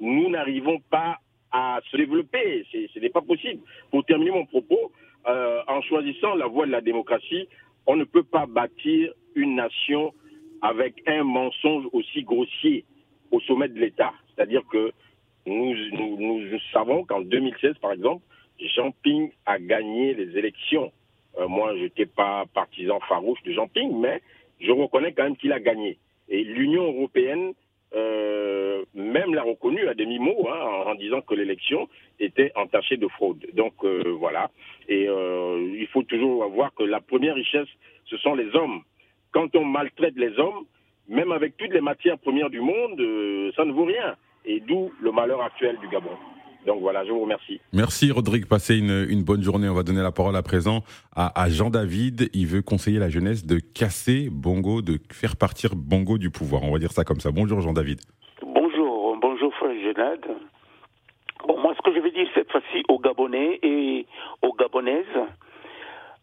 nous 0.02 0.28
n'arrivons 0.28 0.80
pas 0.90 1.18
à 1.52 1.80
se 1.90 1.96
développer. 1.96 2.66
Ce 2.72 2.98
n'est 2.98 3.10
pas 3.10 3.22
possible. 3.22 3.62
Pour 3.90 4.04
terminer 4.04 4.32
mon 4.32 4.46
propos, 4.46 4.90
euh, 5.26 5.62
en 5.68 5.80
choisissant 5.82 6.34
la 6.34 6.46
voie 6.46 6.66
de 6.66 6.72
la 6.72 6.80
démocratie, 6.80 7.48
on 7.86 7.96
ne 7.96 8.04
peut 8.04 8.24
pas 8.24 8.46
bâtir 8.46 9.12
une 9.36 9.54
nation 9.54 10.12
avec 10.60 11.02
un 11.06 11.22
mensonge 11.22 11.84
aussi 11.92 12.24
grossier 12.24 12.84
au 13.30 13.40
sommet 13.40 13.68
de 13.68 13.78
l'État. 13.78 14.12
C'est-à-dire 14.34 14.62
que 14.70 14.92
nous, 15.46 15.74
savons 16.72 17.04
qu'en 17.04 17.20
2016, 17.20 17.78
par 17.78 17.92
exemple, 17.92 18.24
Jean 18.74 18.92
Ping 19.02 19.30
a 19.46 19.58
gagné 19.58 20.14
les 20.14 20.36
élections. 20.36 20.92
Euh, 21.38 21.46
moi, 21.48 21.76
je 21.76 21.84
n'étais 21.84 22.06
pas 22.06 22.44
partisan 22.52 22.98
farouche 23.08 23.42
de 23.44 23.52
Jean 23.52 23.68
Ping, 23.68 24.00
mais 24.00 24.20
je 24.60 24.70
reconnais 24.70 25.12
quand 25.12 25.24
même 25.24 25.36
qu'il 25.36 25.52
a 25.52 25.60
gagné. 25.60 25.98
Et 26.28 26.42
l'Union 26.44 26.84
européenne 26.84 27.52
euh, 27.94 28.31
même 28.94 29.34
l'a 29.34 29.42
reconnu 29.42 29.86
à 29.88 29.94
demi-mot 29.94 30.48
hein, 30.48 30.84
en, 30.86 30.94
disant 30.94 31.20
que 31.20 31.34
l'élection 31.34 31.88
était 32.20 32.52
entachée 32.54 32.96
de 32.96 33.08
fraude. 33.08 33.44
Donc 33.54 33.74
euh, 33.84 34.14
voilà. 34.18 34.50
Et 34.88 35.08
euh, 35.08 35.74
il 35.78 35.86
faut 35.88 36.02
toujours 36.02 36.48
voir 36.48 36.72
que 36.74 36.82
la 36.82 37.00
première 37.00 37.34
richesse, 37.34 37.68
ce 38.06 38.16
sont 38.18 38.34
les 38.34 38.54
hommes. 38.54 38.82
Quand 39.32 39.54
on 39.56 39.64
maltraite 39.64 40.14
les 40.16 40.38
hommes, 40.38 40.64
même 41.08 41.32
avec 41.32 41.56
toutes 41.56 41.72
les 41.72 41.80
matières 41.80 42.18
premières 42.18 42.50
du 42.50 42.60
monde, 42.60 42.98
ça 43.56 43.64
ne 43.64 43.72
vaut 43.72 43.84
rien. 43.84 44.16
Et 44.44 44.60
d'où 44.60 44.92
le 45.00 45.12
malheur 45.12 45.40
actuel 45.40 45.78
du 45.80 45.88
Gabon. 45.88 46.16
Donc 46.66 46.80
voilà, 46.80 47.04
je 47.04 47.10
vous 47.10 47.20
remercie. 47.20 47.60
Merci 47.72 48.10
Rodrigue, 48.10 48.46
passez 48.46 48.76
une, 48.76 49.22
bonne 49.22 49.42
journée. 49.42 49.68
On 49.68 49.74
va 49.74 49.82
donner 49.82 50.02
la 50.02 50.12
parole 50.12 50.36
à 50.36 50.42
présent 50.42 50.84
à, 51.14 51.48
Jean-David. 51.48 52.30
Il 52.32 52.46
veut 52.46 52.62
conseiller 52.62 52.98
la 52.98 53.08
jeunesse 53.08 53.44
de 53.44 53.58
casser 53.58 54.28
Bongo, 54.30 54.82
de 54.82 55.00
faire 55.10 55.36
partir 55.36 55.74
Bongo 55.74 56.18
du 56.18 56.30
pouvoir. 56.30 56.62
On 56.62 56.72
va 56.72 56.78
dire 56.78 56.92
ça 56.92 57.04
comme 57.04 57.20
ça. 57.20 57.30
Bonjour 57.30 57.60
Jean-David. 57.60 58.00
Bon, 61.46 61.58
moi 61.58 61.74
ce 61.76 61.82
que 61.82 61.94
je 61.94 62.00
vais 62.00 62.10
dire 62.10 62.28
cette 62.34 62.50
fois-ci 62.50 62.82
aux 62.88 62.98
Gabonais 62.98 63.58
et 63.62 64.06
aux 64.42 64.52
Gabonaises, 64.52 65.06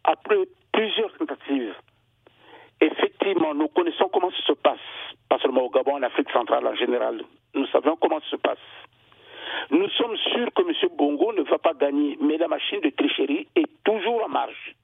après 0.03 0.37
plusieurs 0.71 1.11
tentatives, 1.17 1.75
effectivement, 2.81 3.53
nous 3.53 3.67
connaissons 3.67 4.09
comment 4.13 4.31
ça 4.31 4.43
se 4.47 4.53
passe, 4.53 4.79
pas 5.27 5.37
seulement 5.39 5.63
au 5.63 5.69
Gabon, 5.69 5.95
en 5.95 6.03
Afrique 6.03 6.29
centrale 6.31 6.65
en 6.65 6.75
général. 6.75 7.21
Nous 7.53 7.67
savons 7.67 7.95
comment 7.97 8.19
ça 8.21 8.29
se 8.31 8.35
passe. 8.37 8.57
Nous 9.71 9.89
sommes 9.89 10.17
sûrs 10.17 10.49
que 10.55 10.61
M. 10.61 10.89
Bongo 10.97 11.33
ne 11.33 11.41
va 11.43 11.57
pas 11.57 11.73
gagner, 11.73 12.17
mais 12.21 12.37
la 12.37 12.47
machine 12.47 12.79
de 12.81 12.89
tricherie 12.89 13.47
est 13.55 13.69
toujours 13.83 14.23
en 14.23 14.29
marche. 14.29 14.75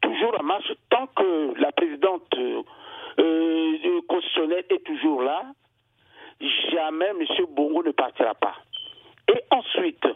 Toujours 0.00 0.40
en 0.40 0.44
marche 0.44 0.72
tant 0.88 1.06
que 1.08 1.60
la 1.60 1.70
présidente 1.72 2.34
euh, 2.38 2.62
euh, 3.18 4.00
constitutionnelle 4.08 4.64
est 4.70 4.84
toujours 4.84 5.22
là, 5.22 5.42
jamais 6.70 7.10
M. 7.10 7.26
Bongo 7.50 7.82
ne 7.82 7.92
partira 7.92 8.34
pas. 8.34 8.56
Et 9.28 9.40
ensuite, 9.50 10.06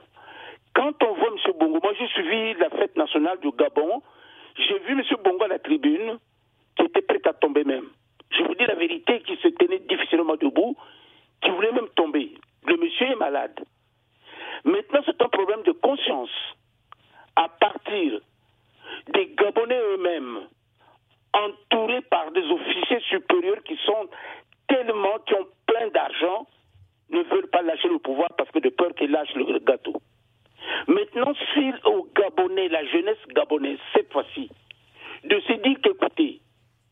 quand 0.74 1.02
on 1.02 1.14
voit 1.14 1.28
M. 1.28 1.52
Bongo, 1.58 1.80
moi 1.82 1.92
j'ai 1.98 2.08
suivi 2.08 2.54
la 2.54 2.70
fête 2.70 2.96
nationale 2.96 3.38
du 3.40 3.50
Gabon, 3.52 4.02
j'ai 4.56 4.78
vu 4.80 4.92
M. 4.92 5.02
Bongo 5.22 5.44
à 5.44 5.48
la 5.48 5.58
tribune 5.58 6.18
qui 6.76 6.84
était 6.84 7.02
prêt 7.02 7.20
à 7.26 7.32
tomber 7.32 7.64
même. 7.64 7.88
Je 8.30 8.42
vous 8.42 8.54
dis 8.54 8.64
la 8.66 8.74
vérité, 8.74 9.20
qui 9.20 9.36
se 9.36 9.48
tenait 9.48 9.78
difficilement 9.80 10.36
debout, 10.36 10.76
qui 11.42 11.50
voulait 11.50 11.72
même 11.72 11.88
tomber. 11.94 12.32
Le 12.66 12.76
monsieur 12.76 13.06
est 13.06 13.16
malade. 13.16 13.60
Maintenant, 14.64 15.00
c'est 15.04 15.20
un 15.22 15.28
problème 15.28 15.62
de 15.62 15.72
conscience. 15.72 16.30
À 17.36 17.48
partir 17.48 18.20
des 19.12 19.26
Gabonais 19.36 19.78
eux-mêmes, 19.78 20.40
entourés 21.32 22.02
par 22.02 22.30
des 22.32 22.44
officiers 22.44 23.00
supérieurs 23.08 23.62
qui 23.64 23.76
sont 23.84 24.08
tellement, 24.68 25.18
qui 25.26 25.34
ont 25.34 25.46
plein 25.66 25.88
d'argent, 25.88 26.46
ne 27.10 27.22
veulent 27.22 27.50
pas 27.50 27.62
lâcher 27.62 27.88
le 27.88 27.98
pouvoir 27.98 28.30
parce 28.36 28.50
que 28.50 28.60
de 28.60 28.70
peur 28.70 28.94
qu'ils 28.94 29.10
lâchent 29.10 29.34
le 29.34 29.58
gâteau. 29.58 30.00
Maintenant, 30.88 31.32
si 31.52 31.72
aux 31.84 32.08
Gabonais, 32.14 32.68
la 32.68 32.84
jeunesse 32.86 33.18
gabonaise, 33.34 33.78
cette 33.92 34.12
fois-ci, 34.12 34.50
de 35.24 35.40
se 35.40 35.52
dire 35.54 35.78
qu'écoutez, 35.82 36.40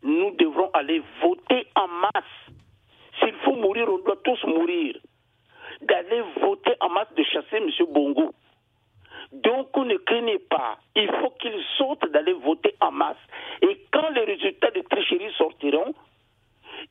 nous 0.03 0.33
devrons 0.33 0.71
aller 0.75 1.03
voter 1.23 1.67
en 1.77 1.89
masse. 1.89 2.25
S'il 3.21 3.35
faut 3.45 3.57
mourir, 3.57 3.89
on 3.89 3.99
doit 3.99 4.19
tous 4.25 4.43
mourir 4.45 4.97
d'aller 5.83 6.23
voter 6.41 6.73
en 6.81 6.91
masse 6.91 7.13
de 7.17 7.23
chasser 7.25 7.57
M. 7.57 7.69
Bongo. 7.91 8.33
Donc, 9.33 9.77
on 9.77 9.85
ne 9.85 9.97
craignez 9.97 10.39
pas. 10.39 10.79
Il 10.95 11.11
faut 11.21 11.31
qu'il 11.41 11.55
saute 11.79 12.11
d'aller 12.13 12.35
voter 12.35 12.75
en 12.81 12.91
masse. 12.91 13.17
Et 13.63 13.87
quand 13.93 14.11
les 14.11 14.25
résultats 14.25 14.71
de 14.71 14.81
tricherie 14.81 15.33
sortiront, 15.39 15.95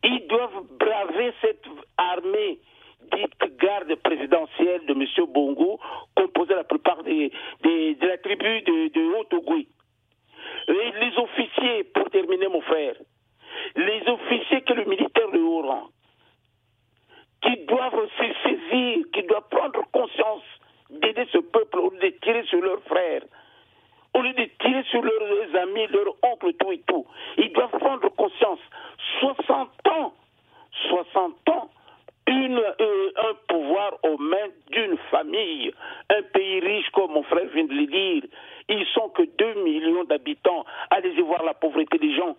ils 0.03 0.27
doivent 0.27 0.63
braver 0.79 1.33
cette 1.41 1.65
armée 1.97 2.59
dite 3.13 3.57
garde 3.59 3.93
présidentielle 3.95 4.85
de 4.85 4.93
M. 4.93 5.05
Bongo, 5.27 5.79
composée 6.15 6.55
la 6.55 6.63
plupart 6.63 7.03
des, 7.03 7.31
de 7.63 8.07
la 8.07 8.17
tribu 8.17 8.61
de, 8.61 8.87
de 8.89 9.01
haut 9.15 9.57
Et 10.67 10.91
les 10.99 11.17
officiers, 11.17 11.83
pour 11.93 12.09
terminer 12.09 12.47
mon 12.47 12.61
frère, 12.61 12.95
les 13.75 14.01
officiers 14.07 14.61
que 14.61 14.73
le 14.73 14.85
militaire 14.85 15.29
de 15.31 15.39
haut 15.39 15.61
rang, 15.61 15.89
qui 17.41 17.57
doivent 17.65 18.07
se 18.17 18.23
saisir, 18.43 19.05
qui 19.13 19.23
doivent 19.23 19.49
prendre 19.49 19.83
conscience 19.91 20.43
d'aider 20.89 21.25
ce 21.31 21.39
peuple 21.39 21.79
au 21.79 21.89
lieu 21.89 21.99
de 21.99 22.09
tirer 22.21 22.43
sur 22.43 22.61
leurs 22.61 22.83
frères, 22.83 23.23
au 24.21 24.23
lieu 24.23 24.33
de 24.33 24.47
tirer 24.61 24.83
sur 24.91 25.01
leurs 25.01 25.63
amis, 25.63 25.87
leurs 25.87 26.13
oncles, 26.21 26.53
tout 26.53 26.71
et 26.71 26.81
tout. 26.87 27.05
Ils 27.37 27.51
doivent 27.53 27.71
prendre 27.71 28.07
conscience. 28.09 28.59
60 29.19 29.69
ans, 29.87 30.13
60 30.89 31.49
ans, 31.49 31.69
euh, 32.29 33.11
un 33.17 33.33
pouvoir 33.47 33.97
aux 34.03 34.17
mains 34.17 34.49
d'une 34.71 34.97
famille, 35.09 35.73
un 36.09 36.21
pays 36.21 36.59
riche 36.59 36.89
comme 36.91 37.11
mon 37.11 37.23
frère 37.23 37.47
vient 37.53 37.65
de 37.65 37.73
le 37.73 37.87
dire. 37.87 38.23
Ils 38.69 38.85
sont 38.93 39.09
que 39.09 39.23
2 39.23 39.63
millions 39.63 40.03
d'habitants. 40.03 40.65
Allez-y 40.91 41.21
voir 41.21 41.43
la 41.43 41.55
pauvreté 41.55 41.97
des 41.97 42.15
gens. 42.15 42.35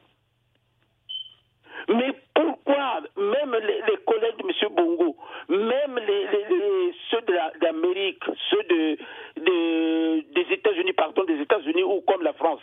Mais 1.89 2.13
pourquoi 2.35 3.01
même 3.17 3.55
les, 3.55 3.97
collègues 4.07 4.37
de 4.39 4.45
M. 4.45 4.75
Bongo, 4.75 5.17
même 5.49 5.99
les, 6.07 6.95
ceux 7.11 7.21
d'Amérique, 7.61 8.23
ceux 8.51 8.63
de, 8.65 8.97
des 9.37 10.55
États-Unis, 10.55 10.93
pardon, 10.93 11.25
des 11.25 11.41
États-Unis 11.41 11.83
ou 11.83 12.01
comme 12.03 12.23
la 12.23 12.33
France, 12.33 12.61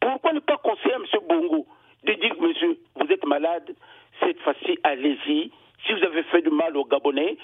pourquoi 0.00 0.32
ne 0.32 0.40
pas 0.40 0.56
conseiller 0.58 0.94
à 0.94 0.96
M. 0.96 1.04
Bongo 1.28 1.66
de 2.04 2.12
dire, 2.14 2.34
monsieur, 2.40 2.78
vous 2.96 3.12
êtes 3.12 3.24
malade, 3.26 3.74
cette 4.20 4.40
fois-ci, 4.40 4.78
allez-y. 4.82 5.50
Si 5.86 5.92
vous 5.92 6.04
avez 6.04 6.22
fait 6.24 6.42
du 6.42 6.50
mal 6.50 6.76
aux 6.76 6.84
Gabonais, 6.84 7.36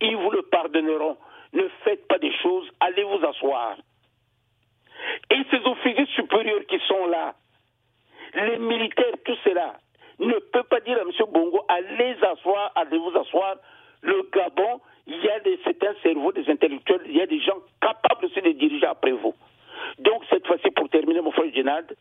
ils 0.00 0.16
vous 0.16 0.30
le 0.30 0.42
pardonneront. 0.42 1.16
Ne 1.52 1.68
faites 1.84 2.06
pas 2.08 2.18
des 2.18 2.32
choses, 2.42 2.70
allez 2.80 3.04
vous 3.04 3.24
asseoir. 3.24 3.76
Et 5.30 5.42
ces 5.50 5.64
officiers 5.66 6.06
supérieurs 6.14 6.66
qui 6.68 6.78
sont 6.86 7.06
là, 7.06 7.34
les 8.34 8.58
militaires, 8.58 9.14
tout 9.24 9.36
cela, 9.44 9.78
ne 10.18 10.38
peut 10.38 10.64
pas 10.64 10.80
dire 10.80 10.98
à 10.98 11.02
M. 11.02 11.10
Bongo, 11.32 11.62
allez 11.68 12.16
asseoir, 12.22 12.72
allez 12.74 12.98
vous 12.98 13.16
asseoir. 13.18 13.56
Le 14.02 14.28
Gabon, 14.32 14.80
il 15.06 15.16
y 15.22 15.28
a 15.28 15.40
des, 15.40 15.58
certains 15.64 15.94
cerveaux, 16.02 16.32
des 16.32 16.48
intellectuels, 16.48 17.02
il 17.06 17.16
y 17.16 17.20
a 17.20 17.26
des 17.26 17.40
gens 17.40 17.58
capables 17.80 18.26
aussi 18.26 18.40
de 18.40 18.52
diriger 18.52 18.86
après 18.86 19.12
vous. 19.12 19.34
Donc, 19.98 20.22
cette 20.30 20.46
fois-ci, 20.46 20.70
pour 20.70 20.88
terminer, 20.88 21.20
mon 21.20 21.32
frère 21.32 21.52
Génad, 21.54 21.96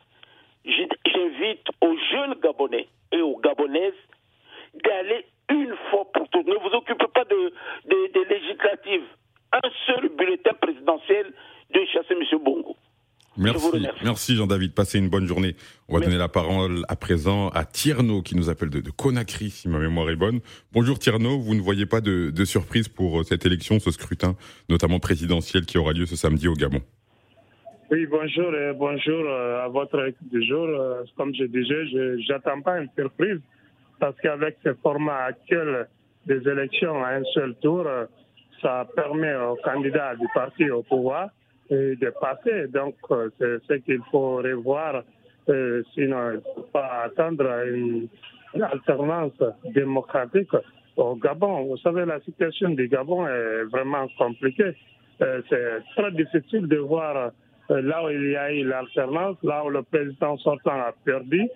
j'invite 0.65 1.67
aux 1.81 1.97
jeunes 2.11 2.35
Gabonais 2.41 2.87
et 3.11 3.21
aux 3.21 3.37
Gabonaises 3.37 3.93
d'aller 4.73 5.25
une 5.49 5.75
fois 5.89 6.05
pour 6.13 6.27
toutes. 6.29 6.47
Ne 6.47 6.55
vous 6.55 6.75
occupez 6.75 7.07
pas 7.13 7.23
de, 7.25 7.53
de, 7.85 8.11
de 8.13 8.29
législatives. 8.29 9.07
Un 9.53 9.69
seul 9.85 10.09
bulletin 10.09 10.53
présidentiel 10.53 11.33
de 11.71 11.85
chasser 11.85 12.13
M. 12.13 12.39
Bongo. 12.43 12.75
Merci, 13.37 13.87
merci 14.03 14.35
Jean-David. 14.35 14.73
Passez 14.73 14.97
une 14.97 15.09
bonne 15.09 15.27
journée. 15.27 15.55
On 15.89 15.97
va 15.97 16.03
donner 16.03 16.17
la 16.17 16.27
parole 16.27 16.83
à 16.87 16.95
présent 16.95 17.49
à 17.49 17.65
Tierno 17.65 18.23
qui 18.23 18.35
nous 18.35 18.49
appelle 18.49 18.71
de, 18.71 18.81
Conakry, 18.89 19.51
si 19.51 19.69
ma 19.69 19.77
mémoire 19.77 20.09
est 20.09 20.15
bonne. 20.15 20.39
Bonjour 20.73 20.97
Tierno, 20.97 21.37
vous 21.37 21.53
ne 21.53 21.61
voyez 21.61 21.85
pas 21.85 22.01
de, 22.01 22.45
surprise 22.45 22.87
pour 22.87 23.19
euh, 23.19 23.23
cette 23.23 23.45
élection, 23.45 23.79
ce 23.79 23.91
scrutin, 23.91 24.35
notamment 24.69 24.99
présidentiel 24.99 25.65
qui 25.65 25.77
aura 25.77 25.93
lieu 25.93 26.05
ce 26.07 26.15
samedi 26.15 26.47
au 26.47 26.53
Gabon? 26.53 26.81
Oui, 27.91 28.07
bonjour 28.07 28.53
et 28.55 28.73
bonjour 28.73 29.23
euh, 29.27 29.63
à 29.63 29.67
votre 29.67 30.07
équipe 30.07 30.29
du 30.31 30.45
jour. 30.47 30.65
Euh, 30.67 31.03
comme 31.15 31.33
je 31.35 31.43
disais, 31.43 31.85
je 31.87 32.31
n'attends 32.31 32.61
pas 32.61 32.79
une 32.79 32.89
surprise 32.97 33.39
parce 33.99 34.15
qu'avec 34.21 34.57
ce 34.63 34.73
format 34.81 35.25
actuel 35.25 35.87
des 36.25 36.41
élections 36.49 37.03
à 37.03 37.09
un 37.09 37.23
seul 37.33 37.55
tour, 37.61 37.85
ça 38.61 38.87
permet 38.95 39.35
aux 39.35 39.57
candidats 39.63 40.15
du 40.15 40.25
parti 40.33 40.69
au 40.71 40.81
pouvoir 40.81 41.29
de 41.69 42.09
passer. 42.19 42.67
Donc, 42.67 42.95
euh, 43.11 43.29
c'est 43.37 43.59
ce 43.67 43.73
qu'il 43.83 44.01
faut 44.11 44.37
revoir. 44.37 45.03
Euh, 45.49 45.83
sinon, 45.93 46.31
il 46.33 46.41
faut 46.55 46.61
pas 46.73 47.03
attendre 47.05 47.45
une, 47.65 48.07
alternance 48.59 49.33
démocratique 49.73 50.49
au 50.95 51.15
Gabon. 51.15 51.65
Vous 51.65 51.77
savez, 51.77 52.05
la 52.05 52.19
situation 52.21 52.69
du 52.69 52.87
Gabon 52.87 53.27
est 53.27 53.63
vraiment 53.65 54.07
compliquée. 54.17 54.73
Euh, 55.21 55.41
c'est 55.49 55.83
très 55.95 56.11
difficile 56.11 56.67
de 56.67 56.77
voir 56.77 57.31
là 57.69 58.05
où 58.05 58.09
il 58.09 58.31
y 58.31 58.35
a 58.35 58.51
eu 58.51 58.63
l'alternance, 58.63 59.37
là 59.43 59.63
où 59.63 59.69
le 59.69 59.83
président 59.83 60.37
sortant 60.37 60.71
a 60.71 60.93
perdu 61.03 61.47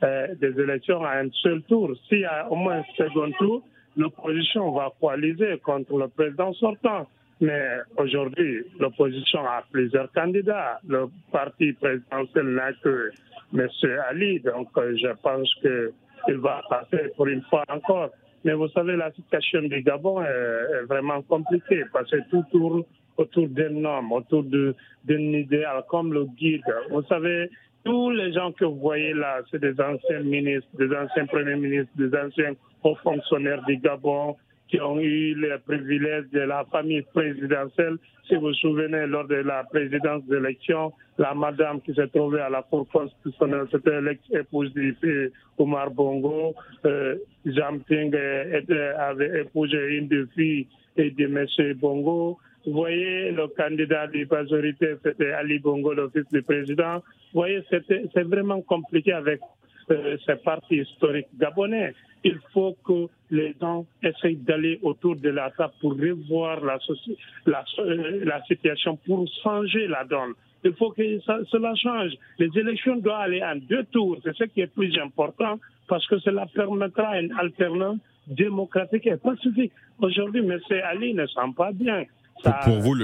des 0.00 0.60
élections 0.60 1.04
à 1.04 1.18
un 1.18 1.28
seul 1.42 1.62
tour. 1.62 1.90
S'il 2.08 2.20
y 2.20 2.24
a 2.24 2.50
au 2.50 2.54
moins 2.54 2.78
un 2.78 2.84
second 2.96 3.30
tour, 3.38 3.62
l'opposition 3.96 4.72
va 4.72 4.92
coaliser 4.98 5.58
contre 5.58 5.98
le 5.98 6.08
président 6.08 6.52
sortant. 6.54 7.06
Mais 7.40 7.78
aujourd'hui, 7.96 8.64
l'opposition 8.80 9.40
a 9.40 9.62
plusieurs 9.70 10.10
candidats. 10.12 10.80
Le 10.88 11.06
parti 11.30 11.72
présidentiel 11.74 12.46
n'a 12.46 12.72
que 12.72 13.10
M. 13.54 13.68
Ali, 14.10 14.40
donc 14.40 14.68
euh, 14.76 14.96
je 14.96 15.08
pense 15.22 15.52
qu'il 15.60 16.36
va 16.36 16.62
passer 16.68 17.10
pour 17.16 17.26
une 17.26 17.42
fois 17.42 17.62
encore. 17.68 18.10
Mais 18.44 18.54
vous 18.54 18.68
savez, 18.68 18.96
la 18.96 19.12
situation 19.12 19.62
du 19.62 19.82
Gabon 19.82 20.22
est, 20.22 20.82
vraiment 20.88 21.22
compliquée 21.22 21.84
parce 21.92 22.10
que 22.10 22.18
tout 22.30 22.44
tourne 22.50 22.82
autour 23.16 23.48
d'un 23.48 23.84
homme, 23.84 24.12
autour 24.12 24.44
d'un 24.44 25.18
idéal 25.18 25.82
comme 25.88 26.12
le 26.12 26.24
guide. 26.24 26.62
Vous 26.90 27.02
savez, 27.04 27.50
tous 27.84 28.10
les 28.10 28.32
gens 28.32 28.52
que 28.52 28.64
vous 28.64 28.78
voyez 28.78 29.12
là, 29.12 29.40
c'est 29.50 29.60
des 29.60 29.80
anciens 29.80 30.20
ministres, 30.20 30.68
des 30.78 30.94
anciens 30.94 31.26
premiers 31.26 31.56
ministres, 31.56 31.92
des 31.96 32.16
anciens 32.16 32.54
hauts 32.82 32.96
fonctionnaires 32.96 33.62
du 33.64 33.76
Gabon 33.76 34.36
qui 34.68 34.80
ont 34.80 35.00
eu 35.00 35.34
les 35.34 35.56
privilèges 35.66 36.26
de 36.32 36.40
la 36.40 36.64
famille 36.70 37.02
présidentielle. 37.14 37.96
Si 38.28 38.34
vous 38.34 38.48
vous 38.48 38.54
souvenez, 38.54 39.06
lors 39.06 39.26
de 39.26 39.36
la 39.36 39.64
présidence 39.64 40.22
d'élection, 40.24 40.92
la 41.16 41.34
madame 41.34 41.80
qui 41.80 41.94
s'est 41.94 42.08
trouvée 42.08 42.40
à 42.40 42.50
la 42.50 42.62
Cour 42.62 42.86
constitutionnelle, 42.88 43.66
c'était 43.70 44.00
l'ex-épouse 44.00 44.72
du 44.74 44.94
Omar 45.56 45.90
Bongo. 45.90 46.54
Euh, 46.84 47.16
Jean 47.46 47.78
Ping 47.86 48.14
avait 48.14 49.40
épousé 49.40 49.96
une 49.96 50.08
des 50.08 50.24
filles 50.34 50.66
de 50.96 51.24
M. 51.24 51.74
Bongo. 51.78 52.38
Vous 52.66 52.72
voyez, 52.72 53.30
le 53.30 53.48
candidat 53.48 54.08
de 54.08 54.26
majorité, 54.30 54.94
c'était 55.02 55.30
Ali 55.30 55.58
Bongo, 55.58 55.94
le 55.94 56.10
fils 56.10 56.28
du 56.30 56.42
président. 56.42 56.96
Vous 57.32 57.40
voyez, 57.40 57.62
c'est 57.70 58.22
vraiment 58.24 58.60
compliqué 58.60 59.12
avec 59.12 59.40
euh, 59.90 60.16
ces 60.26 60.36
partis 60.36 60.76
historiques 60.76 61.28
gabonais. 61.38 61.94
Il 62.24 62.38
faut 62.52 62.76
que 62.84 63.08
les 63.30 63.54
gens 63.60 63.86
essayent 64.02 64.36
d'aller 64.36 64.78
autour 64.82 65.16
de 65.16 65.28
la 65.28 65.50
table 65.50 65.72
pour 65.80 65.92
revoir 65.92 66.60
la, 66.64 66.78
la, 67.46 67.64
euh, 67.78 68.24
la 68.24 68.42
situation, 68.44 68.96
pour 69.06 69.26
changer 69.42 69.86
la 69.86 70.04
donne. 70.04 70.32
Il 70.64 70.72
faut 70.74 70.90
que 70.90 71.20
ça, 71.20 71.38
cela 71.50 71.74
change. 71.76 72.12
Les 72.38 72.50
élections 72.58 72.96
doivent 72.96 73.20
aller 73.20 73.42
en 73.42 73.56
deux 73.56 73.84
tours. 73.84 74.18
C'est 74.24 74.36
ce 74.36 74.44
qui 74.44 74.60
est 74.60 74.66
plus 74.66 74.98
important 74.98 75.58
parce 75.86 76.06
que 76.08 76.18
cela 76.18 76.46
permettra 76.46 77.20
une 77.20 77.32
alternance 77.38 77.98
démocratique 78.26 79.06
et 79.06 79.16
pacifique. 79.16 79.72
Aujourd'hui, 80.00 80.40
M. 80.40 80.58
Ali 80.84 81.14
ne 81.14 81.26
sent 81.26 81.52
pas 81.56 81.72
bien 81.72 82.04
pour 82.64 82.78
vous, 82.80 82.94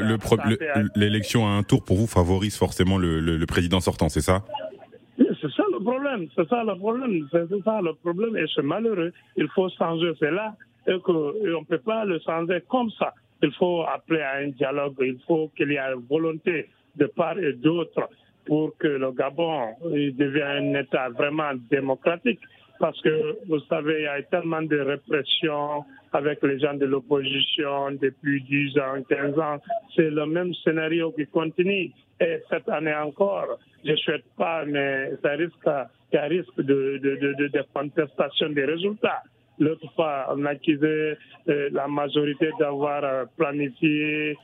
l'élection 0.94 1.46
à 1.46 1.50
un 1.50 1.62
tour, 1.62 1.84
pour 1.84 1.96
vous, 1.96 2.06
favorise 2.06 2.56
forcément 2.56 2.98
le, 2.98 3.44
président 3.46 3.80
sortant, 3.80 4.08
c'est 4.08 4.20
ça? 4.20 4.44
C'est 5.44 5.52
ça 5.56 5.64
le 5.70 5.78
problème, 5.78 6.26
c'est 6.34 6.48
ça 6.48 6.64
le 6.64 6.74
problème, 6.76 7.28
c'est 7.30 7.62
ça 7.64 7.80
le 7.82 7.92
problème 7.94 8.34
et 8.36 8.46
c'est 8.54 8.62
malheureux. 8.62 9.12
Il 9.36 9.48
faut 9.48 9.68
changer 9.68 10.12
cela 10.18 10.54
et 10.86 10.98
qu'on 11.00 11.34
ne 11.34 11.64
peut 11.64 11.78
pas 11.78 12.06
le 12.06 12.18
changer 12.20 12.62
comme 12.66 12.90
ça. 12.92 13.12
Il 13.42 13.52
faut 13.52 13.82
appeler 13.82 14.22
à 14.22 14.36
un 14.36 14.48
dialogue, 14.48 14.94
il 15.00 15.18
faut 15.26 15.50
qu'il 15.54 15.70
y 15.70 15.74
ait 15.74 15.92
une 15.94 16.06
volonté 16.08 16.70
de 16.96 17.06
part 17.06 17.38
et 17.38 17.52
d'autre 17.52 18.08
pour 18.46 18.74
que 18.78 18.88
le 18.88 19.12
Gabon 19.12 19.74
devienne 19.82 20.74
un 20.74 20.80
État 20.80 21.10
vraiment 21.10 21.52
démocratique 21.70 22.40
parce 22.80 23.00
que 23.02 23.36
vous 23.46 23.60
savez, 23.68 24.00
il 24.00 24.04
y 24.04 24.06
a 24.06 24.22
tellement 24.22 24.62
de 24.62 24.78
répression 24.78 25.84
avec 26.12 26.42
les 26.42 26.58
gens 26.58 26.74
de 26.74 26.86
l'opposition 26.86 27.90
depuis 27.92 28.42
10 28.42 28.78
ans, 28.78 29.02
15 29.08 29.38
ans. 29.38 29.58
C'est 29.94 30.10
le 30.10 30.26
même 30.26 30.54
scénario 30.64 31.12
qui 31.12 31.26
continue. 31.26 31.92
Et 32.20 32.40
cette 32.48 32.68
année 32.68 32.94
encore, 32.94 33.58
je 33.84 33.92
ne 33.92 33.96
souhaite 33.96 34.24
pas, 34.36 34.64
mais 34.64 35.12
ça 35.22 35.30
risque, 35.32 35.68
il 36.12 36.14
y 36.14 36.18
a 36.18 36.22
risque 36.24 36.56
de, 36.56 36.98
de, 37.02 37.16
de, 37.16 37.48
de 37.48 37.64
contestation 37.74 38.50
des 38.50 38.64
résultats. 38.64 39.22
L'autre 39.58 39.86
fois, 39.94 40.26
on 40.30 40.44
a 40.46 40.50
accusé 40.50 41.16
euh, 41.48 41.68
la 41.72 41.86
majorité 41.86 42.50
d'avoir 42.58 43.04
euh, 43.04 43.24
planifié, 43.36 44.36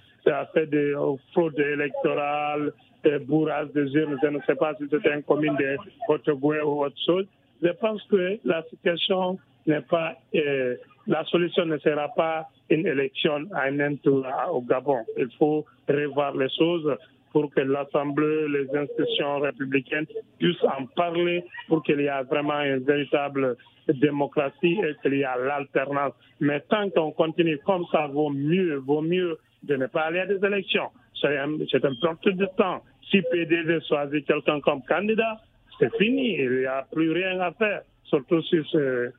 fait 0.55 0.67
des 0.67 0.95
fraudes 1.33 1.59
électorales, 1.59 2.73
des 3.03 3.19
de 3.19 3.99
urnes. 3.99 4.19
Je 4.23 4.29
ne 4.29 4.39
sais 4.47 4.55
pas 4.55 4.75
si 4.75 4.85
c'était 4.91 5.15
une 5.15 5.23
commune 5.23 5.57
de 5.57 5.77
haute 6.09 6.29
ou 6.29 6.85
autre 6.85 6.97
chose. 7.05 7.27
Je 7.63 7.71
pense 7.71 8.03
que 8.05 8.39
la 8.45 8.63
situation 8.65 9.39
n'est 9.67 9.81
pas, 9.83 10.15
euh, 10.35 10.77
la 11.07 11.25
solution 11.25 11.65
ne 11.67 11.79
sera 11.79 12.09
pas 12.09 12.47
une 12.69 12.87
élection 12.87 13.47
à 13.55 13.65
un 13.65 13.97
tour 13.97 14.27
au 14.53 14.61
Gabon. 14.63 15.05
Il 15.17 15.29
faut 15.39 15.65
revoir 15.89 16.37
les 16.37 16.49
choses 16.51 16.97
pour 17.33 17.51
que 17.53 17.61
l'Assemblée, 17.61 18.49
les 18.49 18.77
institutions 18.77 19.39
républicaines 19.41 20.07
puissent 20.39 20.65
en 20.65 20.87
parler 20.97 21.45
pour 21.69 21.83
qu'il 21.83 22.01
y 22.01 22.07
ait 22.07 22.23
vraiment 22.29 22.61
une 22.61 22.79
véritable 22.79 23.57
démocratie 23.89 24.79
et 24.83 24.95
qu'il 25.03 25.15
y 25.15 25.23
ait 25.23 25.45
l'alternance. 25.47 26.13
Mais 26.41 26.61
tant 26.69 26.89
qu'on 26.91 27.13
continue 27.13 27.59
comme 27.65 27.85
ça, 27.93 28.07
vaut 28.09 28.31
mieux, 28.31 28.77
vaut 28.77 29.03
mieux 29.03 29.39
de 29.63 29.77
ne 29.77 29.87
pas 29.87 30.03
aller 30.03 30.21
à 30.21 30.27
des 30.27 30.45
élections. 30.45 30.91
C'est 31.21 31.37
un, 31.37 31.53
un 31.53 31.57
de 31.57 32.57
temps. 32.57 32.83
Si 33.11 33.21
PDV 33.23 33.81
choisit 33.89 34.27
quelqu'un 34.27 34.61
comme 34.61 34.83
candidat, 34.83 35.41
c'est 35.79 35.95
fini. 35.97 36.37
Il 36.39 36.61
n'y 36.61 36.67
a 36.67 36.87
plus 36.93 37.13
rien 37.13 37.41
à 37.41 37.53
faire. 37.53 37.83
Surtout 38.05 38.43
si 38.43 38.57
c'est 38.71 38.79
euh, 38.79 39.11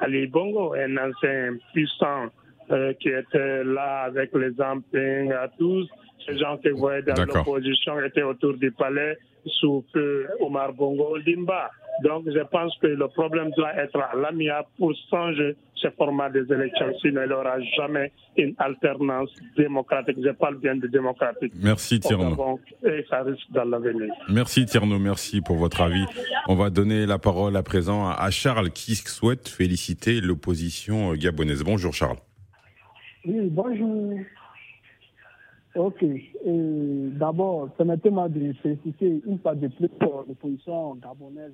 Ali 0.00 0.26
Bongo, 0.26 0.74
un 0.74 0.96
ancien 0.96 1.56
puissant 1.72 2.26
euh, 2.70 2.92
qui 2.94 3.08
était 3.08 3.64
là 3.64 4.02
avec 4.02 4.34
les 4.34 4.60
empings 4.60 5.32
à 5.32 5.48
tous. 5.58 5.88
Ces 6.26 6.38
gens 6.38 6.56
qui 6.58 6.70
voyaient 6.70 7.02
dans 7.02 7.24
l'opposition 7.24 8.00
étaient 8.00 8.22
autour 8.22 8.54
du 8.54 8.70
palais 8.72 9.16
sous 9.46 9.84
feu 9.92 10.26
Omar 10.40 10.72
Bongo 10.72 11.16
Limba. 11.16 11.70
Donc, 12.02 12.24
je 12.26 12.42
pense 12.50 12.76
que 12.78 12.86
le 12.86 13.08
problème 13.08 13.50
doit 13.56 13.74
être 13.74 13.98
à 13.98 14.14
l'amiable 14.14 14.68
pour 14.78 14.92
changer 15.10 15.56
ce 15.74 15.88
format 15.90 16.30
des 16.30 16.44
élections. 16.52 16.92
Sinon, 17.00 17.22
il 17.22 17.28
n'y 17.28 17.34
aura 17.34 17.60
jamais 17.76 18.12
une 18.36 18.54
alternance 18.58 19.30
démocratique. 19.56 20.16
Je 20.24 20.30
parle 20.30 20.58
bien 20.58 20.76
de 20.76 20.86
démocratique. 20.86 21.52
Merci, 21.60 21.98
Tierno. 21.98 22.60
Et 22.84 23.04
ça 23.08 23.22
risque 23.22 23.50
dans 23.50 23.64
l'avenir. 23.64 24.12
Merci, 24.28 24.64
Tierno. 24.66 24.98
Merci 24.98 25.40
pour 25.40 25.56
votre 25.56 25.80
avis. 25.80 26.04
On 26.46 26.54
va 26.54 26.70
donner 26.70 27.04
la 27.06 27.18
parole 27.18 27.56
à 27.56 27.62
présent 27.62 28.08
à 28.08 28.30
Charles 28.30 28.70
qui 28.70 28.94
souhaite 28.94 29.48
féliciter 29.48 30.20
l'opposition 30.20 31.14
gabonaise. 31.14 31.64
Bonjour, 31.64 31.92
Charles. 31.92 32.18
Oui, 33.24 33.48
bonjour. 33.50 34.20
Ok. 35.78 36.04
D'abord, 36.44 37.70
permettez-moi 37.76 38.28
de 38.28 38.52
féliciter 38.54 39.22
une 39.24 39.38
fois 39.38 39.54
de 39.54 39.68
plus 39.68 39.88
l'opposition 40.00 40.96
gabonaise 40.96 41.52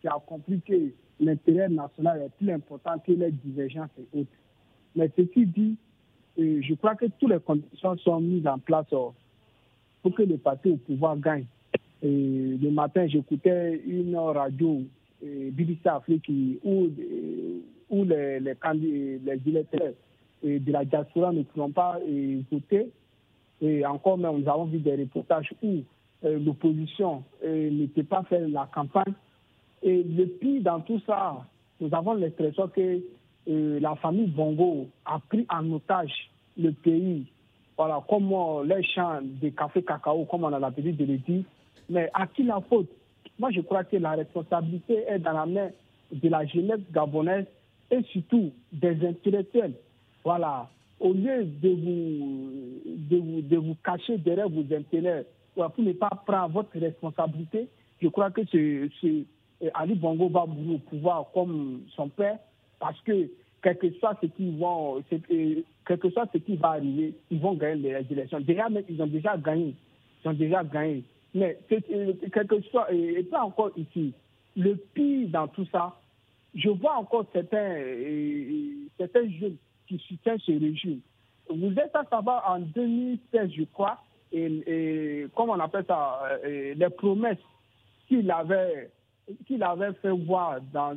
qui 0.00 0.06
a 0.06 0.16
compris 0.24 0.60
que 0.60 0.92
l'intérêt 1.18 1.68
national 1.68 2.22
est 2.22 2.36
plus 2.38 2.52
important 2.52 2.98
que 3.04 3.10
les 3.10 3.32
divergences 3.32 3.90
et 3.98 4.20
autres. 4.20 4.30
Mais 4.94 5.10
ceci 5.16 5.46
dit, 5.46 5.76
euh, 6.38 6.60
je 6.62 6.74
crois 6.74 6.94
que 6.94 7.06
toutes 7.18 7.30
les 7.30 7.40
conditions 7.40 7.96
sont 7.98 8.20
mises 8.20 8.46
en 8.46 8.58
place 8.58 8.86
euh, 8.92 9.08
pour 10.02 10.14
que 10.14 10.22
le 10.22 10.38
parti 10.38 10.70
au 10.70 10.76
pouvoir 10.76 11.16
gagne. 11.16 11.46
Le 12.04 12.70
matin, 12.70 13.08
j'écoutais 13.08 13.80
une 13.86 14.16
radio, 14.16 14.82
BBC 15.20 15.80
Afrique, 15.84 16.30
où, 16.64 16.88
où 17.90 18.04
les, 18.04 18.38
les, 18.40 18.54
candidats, 18.56 19.34
les 19.34 19.40
électeurs 19.46 19.94
de 20.42 20.72
la 20.72 20.84
diaspora 20.84 21.32
ne 21.32 21.42
pourront 21.42 21.70
pas 21.70 22.00
voter. 22.50 22.88
Et 23.62 23.86
encore 23.86 24.18
même, 24.18 24.40
nous 24.40 24.48
avons 24.50 24.64
vu 24.64 24.78
des 24.78 24.96
reportages 24.96 25.54
où 25.62 25.78
l'opposition 26.22 27.22
n'était 27.42 28.02
pas 28.02 28.22
fait 28.24 28.46
la 28.48 28.68
campagne 28.72 29.14
et 29.82 30.02
le 30.02 30.26
pire 30.26 30.62
dans 30.62 30.80
tout 30.80 31.00
ça, 31.06 31.44
nous 31.80 31.92
avons 31.92 32.14
l'impression 32.14 32.68
que 32.68 33.00
euh, 33.48 33.80
la 33.80 33.96
famille 33.96 34.28
Bongo 34.28 34.86
a 35.04 35.18
pris 35.28 35.44
en 35.50 35.70
otage 35.72 36.30
le 36.56 36.70
pays. 36.70 37.26
Voilà, 37.76 38.00
comme 38.08 38.32
les 38.64 38.84
champs 38.84 39.20
de 39.22 39.48
café 39.48 39.82
cacao, 39.82 40.24
comme 40.26 40.44
on 40.44 40.52
a 40.52 40.58
l'habitude 40.58 40.96
de 40.96 41.04
le 41.04 41.18
dire. 41.18 41.42
Mais 41.88 42.08
à 42.14 42.26
qui 42.28 42.44
la 42.44 42.60
faute? 42.60 42.88
Moi, 43.38 43.50
je 43.50 43.60
crois 43.60 43.82
que 43.82 43.96
la 43.96 44.12
responsabilité 44.12 45.04
est 45.08 45.18
dans 45.18 45.32
la 45.32 45.46
main 45.46 45.70
de 46.12 46.28
la 46.28 46.46
jeunesse 46.46 46.80
gabonaise 46.92 47.46
et 47.90 48.02
surtout 48.12 48.52
des 48.72 49.04
intellectuels. 49.04 49.74
Voilà, 50.22 50.68
au 51.00 51.12
lieu 51.12 51.44
de 51.44 51.68
vous, 51.68 52.82
de 52.86 53.56
vous, 53.56 53.76
cacher 53.84 54.18
derrière 54.18 54.48
vos 54.48 54.64
intérêts 54.74 55.26
pour 55.54 55.70
ne 55.78 55.92
pas 55.92 56.10
prendre 56.26 56.52
votre 56.52 56.78
responsabilité, 56.78 57.68
je 58.00 58.08
crois 58.08 58.30
que 58.30 58.40
c'est 58.50 59.26
Ali 59.74 59.94
Bongo 59.94 60.28
va 60.28 60.42
au 60.44 60.78
pouvoir 60.78 61.26
comme 61.32 61.82
son 61.94 62.08
père 62.08 62.38
parce 62.80 63.00
que 63.02 63.28
quel 63.62 63.78
que 63.78 63.90
soit 63.92 64.18
ce 64.20 64.26
qui 64.26 64.56
quel 65.86 65.98
que 65.98 66.10
soit 66.10 66.28
ce 66.32 66.38
qui 66.38 66.56
va 66.56 66.70
arriver, 66.70 67.14
ils 67.30 67.40
vont 67.40 67.54
gagner 67.54 67.92
les 67.92 68.12
élections. 68.12 68.40
Déjà, 68.40 68.66
ils 68.88 69.00
ont 69.00 69.06
déjà 69.06 69.36
gagné. 69.36 69.74
Ils 70.24 70.28
ont 70.28 70.32
déjà 70.32 70.64
gagné. 70.64 71.04
Mais 71.34 71.58
quel 71.68 72.46
que 72.46 72.60
soit, 72.70 72.92
et 72.92 73.22
pas 73.24 73.44
encore 73.44 73.70
ici, 73.76 74.12
le 74.56 74.74
pire 74.94 75.28
dans 75.28 75.48
tout 75.48 75.66
ça, 75.70 75.96
je 76.54 76.68
vois 76.68 76.96
encore 76.96 77.24
certains, 77.32 77.78
certains 78.98 79.28
jeunes 79.30 79.56
qui 79.98 80.04
soutiennent 80.08 80.38
ce 80.38 80.52
régime. 80.52 81.00
Vous 81.48 81.72
êtes 81.72 81.94
à 81.94 82.04
savoir 82.04 82.50
en 82.50 82.60
2016, 82.60 83.50
je 83.56 83.64
crois, 83.64 83.98
et, 84.32 84.46
et 84.66 85.26
comment 85.34 85.54
on 85.54 85.60
appelle 85.60 85.84
ça, 85.86 86.20
les 86.44 86.90
promesses 86.96 87.38
qu'il 88.08 88.30
avait 88.30 88.90
qu'il 89.46 89.62
avait 89.62 89.92
fait 89.94 90.10
voir 90.10 90.60
dans, 90.72 90.96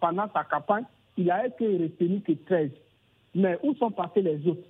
pendant 0.00 0.26
sa 0.32 0.44
campagne, 0.44 0.84
il 1.16 1.30
a 1.30 1.46
été 1.46 1.66
retenu 1.66 2.20
que 2.20 2.32
13. 2.32 2.70
Mais 3.34 3.58
où 3.62 3.74
sont 3.74 3.90
passés 3.90 4.22
les 4.22 4.46
autres? 4.48 4.66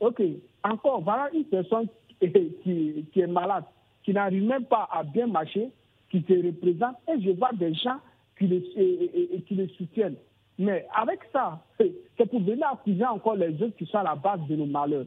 Ok, 0.00 0.22
encore, 0.62 1.00
voilà 1.02 1.30
une 1.32 1.44
personne 1.44 1.86
qui, 2.20 3.06
est 3.16 3.26
malade, 3.26 3.64
qui 4.04 4.12
n'arrive 4.12 4.44
même 4.44 4.64
pas 4.64 4.88
à 4.92 5.02
bien 5.02 5.26
marcher, 5.26 5.70
qui 6.10 6.22
se 6.28 6.46
représente, 6.46 6.96
et 7.08 7.20
je 7.20 7.30
vois 7.30 7.52
des 7.52 7.74
gens 7.74 7.98
qui 8.38 8.46
le 8.46 9.68
soutiennent. 9.78 10.16
Mais 10.60 10.86
avec 10.94 11.20
ça, 11.32 11.58
c'est 11.78 12.26
pour 12.30 12.40
venir 12.40 12.68
accuser 12.70 13.04
encore 13.06 13.34
les 13.34 13.54
autres 13.62 13.76
qui 13.78 13.86
sont 13.86 13.96
à 13.96 14.02
la 14.02 14.14
base 14.14 14.40
de 14.46 14.56
nos 14.56 14.66
malheurs. 14.66 15.06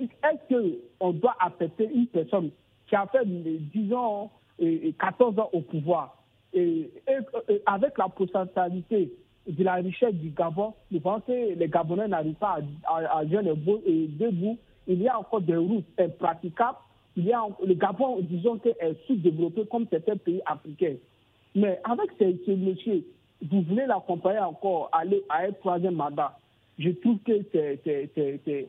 Est-ce 0.00 0.78
qu'on 0.98 1.12
doit 1.12 1.36
accepter 1.40 1.90
une 1.92 2.06
personne 2.06 2.50
qui 2.88 2.96
a 2.96 3.06
fait, 3.06 3.22
disons, 3.26 4.30
14 4.98 5.38
ans 5.40 5.50
au 5.52 5.60
pouvoir, 5.60 6.16
et, 6.54 6.90
avec 7.66 7.98
la 7.98 8.08
potentialité 8.08 9.12
de 9.46 9.64
la 9.64 9.74
richesse 9.74 10.14
du 10.14 10.30
Gabon, 10.30 10.72
je 10.90 10.96
pense 10.98 11.22
que 11.26 11.54
les 11.54 11.68
Gabonais 11.68 12.08
n'arrivent 12.08 12.34
pas 12.34 12.58
à, 12.86 13.18
à, 13.18 13.24
bouts. 13.24 13.82
Il 13.86 15.02
y 15.02 15.08
a 15.08 15.18
encore 15.18 15.42
des 15.42 15.56
routes 15.56 15.84
impraticables. 15.98 16.78
Il 17.14 17.26
y 17.26 17.32
a, 17.34 17.42
le 17.62 17.74
Gabon, 17.74 18.20
disons 18.22 18.58
est 18.64 19.06
sous-développé 19.06 19.66
comme 19.70 19.86
certains 19.90 20.16
pays 20.16 20.40
africains. 20.46 20.96
Mais 21.54 21.78
avec 21.84 22.10
ce, 22.18 22.52
monsieur, 22.52 23.04
vous 23.42 23.62
voulez 23.62 23.86
l'accompagner 23.86 24.40
encore, 24.40 24.88
aller 24.92 25.22
à 25.28 25.42
un 25.44 25.52
troisième 25.52 25.94
mandat. 25.94 26.36
Je 26.78 26.90
trouve 26.90 27.18
que 27.20 27.32
c'est 27.52 28.68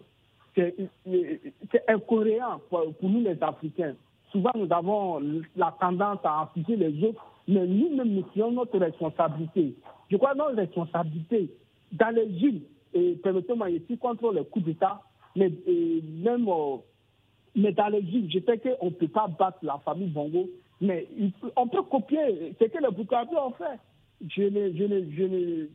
incohérent 1.88 2.60
pour, 2.70 2.94
pour 2.96 3.10
nous 3.10 3.22
les 3.22 3.42
Africains. 3.42 3.96
Souvent, 4.32 4.52
nous 4.56 4.72
avons 4.72 5.22
la 5.56 5.76
tendance 5.80 6.20
à 6.24 6.42
afficher 6.42 6.76
les 6.76 7.04
autres, 7.04 7.24
mais 7.48 7.66
nous-mêmes, 7.66 8.10
nous 8.10 8.24
prenons 8.24 8.52
notre 8.52 8.78
responsabilité. 8.78 9.76
Je 10.12 10.18
crois 10.18 10.36
notre 10.36 10.56
responsabilité 10.56 11.50
dans 11.92 12.14
les 12.16 12.28
îles, 12.28 12.62
et 12.94 13.14
permettez-moi 13.24 13.72
ici, 13.72 13.98
contre 13.98 14.32
les 14.32 14.46
coups 14.46 14.66
d'État, 14.66 15.02
mais 15.36 15.52
même 16.24 16.48
euh, 16.48 16.78
mais 17.56 17.72
dans 17.72 17.88
les 17.88 18.00
îles, 18.00 18.30
je 18.32 18.40
sais 18.40 18.58
qu'on 18.58 18.86
ne 18.86 18.92
peut 18.92 19.08
pas 19.08 19.28
battre 19.28 19.58
la 19.64 19.80
famille 19.80 20.08
Bongo, 20.08 20.48
mais 20.80 21.08
on 21.56 21.68
peut 21.68 21.82
copier 21.84 22.56
ce 22.60 22.66
que 22.66 22.78
les 22.78 22.92
Burkinabés 22.92 23.38
ont 23.38 23.52
fait. 23.52 23.80
Je 24.28 24.44
ne, 24.44 24.74
je 24.74 24.84
ne, 24.84 25.12
je 25.12 25.24
ne... 25.24 25.68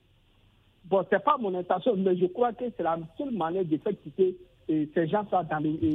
Bon, 0.85 1.05
ce 1.09 1.15
n'est 1.15 1.23
pas 1.23 1.37
mon 1.39 1.55
intention, 1.55 1.97
mais 1.97 2.17
je 2.17 2.27
crois 2.27 2.53
que 2.53 2.65
c'est 2.77 2.83
la 2.83 2.99
seule 3.17 3.33
manière 3.33 3.65
de 3.65 3.77
faire 3.79 3.93
quitter 4.03 4.37
ces 4.69 5.09
gens-là 5.09 5.45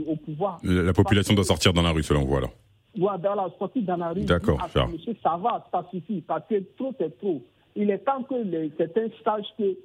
au 0.08 0.16
pouvoir. 0.16 0.60
La, 0.64 0.94
population 0.94 1.34
doit 1.34 1.44
sortir 1.44 1.74
dans 1.74 1.82
la 1.82 1.92
rue, 1.92 2.04
selon 2.04 2.24
vous, 2.24 2.38
alors? 2.38 2.52
Oui, 2.98 3.08
dans 3.22 3.36
la 3.36 3.50
sortie 3.60 3.84
dans 3.84 3.98
la 3.98 4.10
rue. 4.10 4.26
D'accord, 4.26 4.60
Monsieur, 4.92 5.16
ça 5.22 5.38
va, 5.38 5.68
ça 5.72 5.86
suffit, 5.92 6.22
parce 6.22 6.48
que 6.48 6.60
trop, 6.76 6.94
c'est 7.00 7.16
trop. 7.20 7.42
Il 7.76 7.92
est 7.92 8.00
temps 8.00 8.24
que 8.24 8.36
les, 8.36 8.72
certains 8.78 9.08
sachent 9.24 9.54
que 9.58 9.76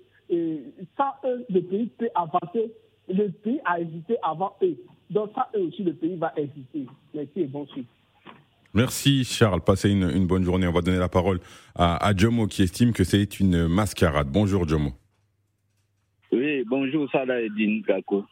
sans 0.97 1.29
eux, 1.29 1.45
le 1.51 1.61
pays 1.61 1.87
peut 1.99 2.09
avancer. 2.15 2.73
Le 3.09 3.29
pays 3.29 3.61
a 3.67 3.81
hésité 3.81 4.17
avant 4.23 4.57
eux. 4.63 4.77
Donc, 5.11 5.31
ça, 5.35 5.49
eux 5.55 5.65
aussi, 5.65 5.83
le 5.83 5.93
pays 5.93 6.17
va 6.17 6.33
hésiter. 6.37 6.87
Merci 7.13 7.41
et 7.41 7.47
bon 7.47 7.67
suite. 7.67 7.89
Merci 8.75 9.25
Charles, 9.25 9.61
passez 9.61 9.91
une, 9.91 10.27
bonne 10.27 10.43
journée. 10.43 10.67
On 10.67 10.73
va 10.73 10.81
donner 10.81 10.99
la 10.99 11.09
parole 11.09 11.39
à, 11.77 12.05
à 12.05 12.17
Jomo 12.17 12.49
qui 12.49 12.63
estime 12.63 12.93
que 12.93 13.05
c'est 13.05 13.39
une 13.39 13.69
mascarade. 13.69 14.29
Bonjour 14.31 14.69
Jomo. 14.69 14.91
Oui, 16.33 16.65
bonjour 16.67 17.09
Salah 17.13 17.41
Edine 17.41 17.85
Kako. 17.85 18.25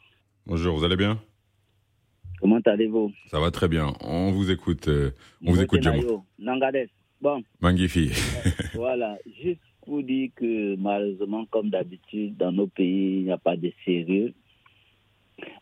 Bonjour, 0.45 0.77
vous 0.77 0.85
allez 0.85 0.97
bien? 0.97 1.21
Comment 2.41 2.59
allez-vous? 2.67 3.13
Ça 3.29 3.39
va 3.39 3.53
très 3.53 3.69
bien. 3.69 3.93
On 4.01 4.33
vous 4.33 4.51
écoute. 4.51 4.89
Euh, 4.89 5.13
on 5.47 5.53
vous 5.53 5.63
écoute, 5.63 5.81
Jomo. 5.81 6.25
Nangades. 6.41 6.89
Bon. 7.21 7.41
Magnifique. 7.61 8.15
voilà. 8.75 9.17
Juste 9.41 9.61
pour 9.87 10.03
dire 10.03 10.31
que 10.35 10.75
malheureusement, 10.75 11.47
comme 11.47 11.71
d'habitude, 11.71 12.37
dans 12.37 12.51
nos 12.51 12.67
pays, 12.67 13.19
il 13.19 13.25
n'y 13.25 13.31
a 13.31 13.39
pas 13.39 13.57
de 13.57 13.73
sérieux. 13.85 14.35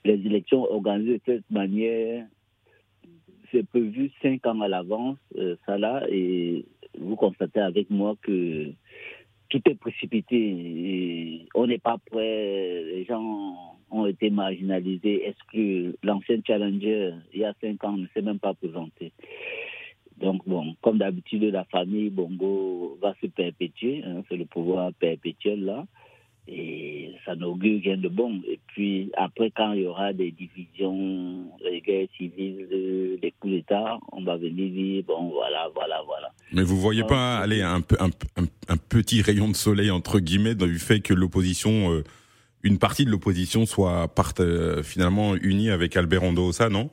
Les 0.06 0.14
élections 0.14 0.62
organisées 0.72 1.18
de 1.18 1.22
cette 1.26 1.50
manière, 1.50 2.24
c'est 3.50 3.66
prévu 3.66 4.10
cinq 4.22 4.46
ans 4.46 4.60
à 4.60 4.68
l'avance, 4.68 5.18
euh, 5.36 5.56
ça 5.66 5.78
là, 5.78 6.02
et 6.08 6.64
vous 6.98 7.16
constatez 7.16 7.60
avec 7.60 7.90
moi 7.90 8.16
que 8.22 8.72
tout 9.48 9.60
est 9.68 9.74
précipité. 9.74 11.46
On 11.54 11.66
n'est 11.66 11.78
pas 11.78 11.98
prêt. 12.10 12.82
Les 12.84 13.04
gens 13.04 13.76
ont 13.90 14.06
été 14.06 14.30
marginalisés, 14.30 15.26
exclus. 15.28 15.94
L'ancien 16.02 16.40
challenger, 16.46 17.12
il 17.34 17.40
y 17.40 17.44
a 17.44 17.54
cinq 17.60 17.82
ans, 17.84 17.96
ne 17.96 18.06
s'est 18.14 18.22
même 18.22 18.38
pas 18.38 18.54
présenté? 18.54 19.12
Donc, 20.18 20.46
bon, 20.46 20.74
comme 20.82 20.98
d'habitude, 20.98 21.42
la 21.44 21.64
famille 21.64 22.10
Bongo 22.10 22.98
va 23.00 23.14
se 23.20 23.26
perpétuer. 23.26 24.02
Hein, 24.04 24.22
c'est 24.28 24.36
le 24.36 24.44
pouvoir 24.44 24.92
perpétuel 24.94 25.64
là. 25.64 25.86
Et 26.52 27.12
ça 27.24 27.36
n'augure 27.36 27.80
rien 27.82 27.96
de 27.96 28.08
bon. 28.08 28.40
Et 28.48 28.58
puis, 28.66 29.10
après, 29.16 29.52
quand 29.56 29.72
il 29.72 29.82
y 29.82 29.86
aura 29.86 30.12
des 30.12 30.32
divisions, 30.32 31.44
des 31.62 31.80
guerres 31.80 32.08
civiles, 32.16 32.66
des 33.22 33.32
coups 33.38 33.54
d'État, 33.54 33.98
on 34.10 34.24
va 34.24 34.36
venir 34.36 34.70
dire, 34.70 35.04
bon, 35.06 35.30
voilà, 35.30 35.68
voilà, 35.74 36.02
voilà. 36.06 36.32
Mais 36.52 36.62
vous 36.62 36.76
voyez 36.76 37.04
pas 37.04 37.38
aller 37.38 37.62
un, 37.62 37.82
un, 38.00 38.10
un, 38.68 38.76
petit 38.76 39.22
rayon 39.22 39.48
de 39.48 39.54
soleil, 39.54 39.92
entre 39.92 40.18
guillemets, 40.18 40.56
du 40.56 40.80
fait 40.80 41.00
que 41.00 41.14
l'opposition, 41.14 41.92
euh, 41.92 42.02
une 42.64 42.78
partie 42.78 43.04
de 43.04 43.10
l'opposition 43.10 43.64
soit 43.64 44.12
euh, 44.40 44.82
finalement 44.82 45.36
unie 45.36 45.70
avec 45.70 45.96
Albert 45.96 46.24
Ondosa, 46.24 46.68
non? 46.68 46.90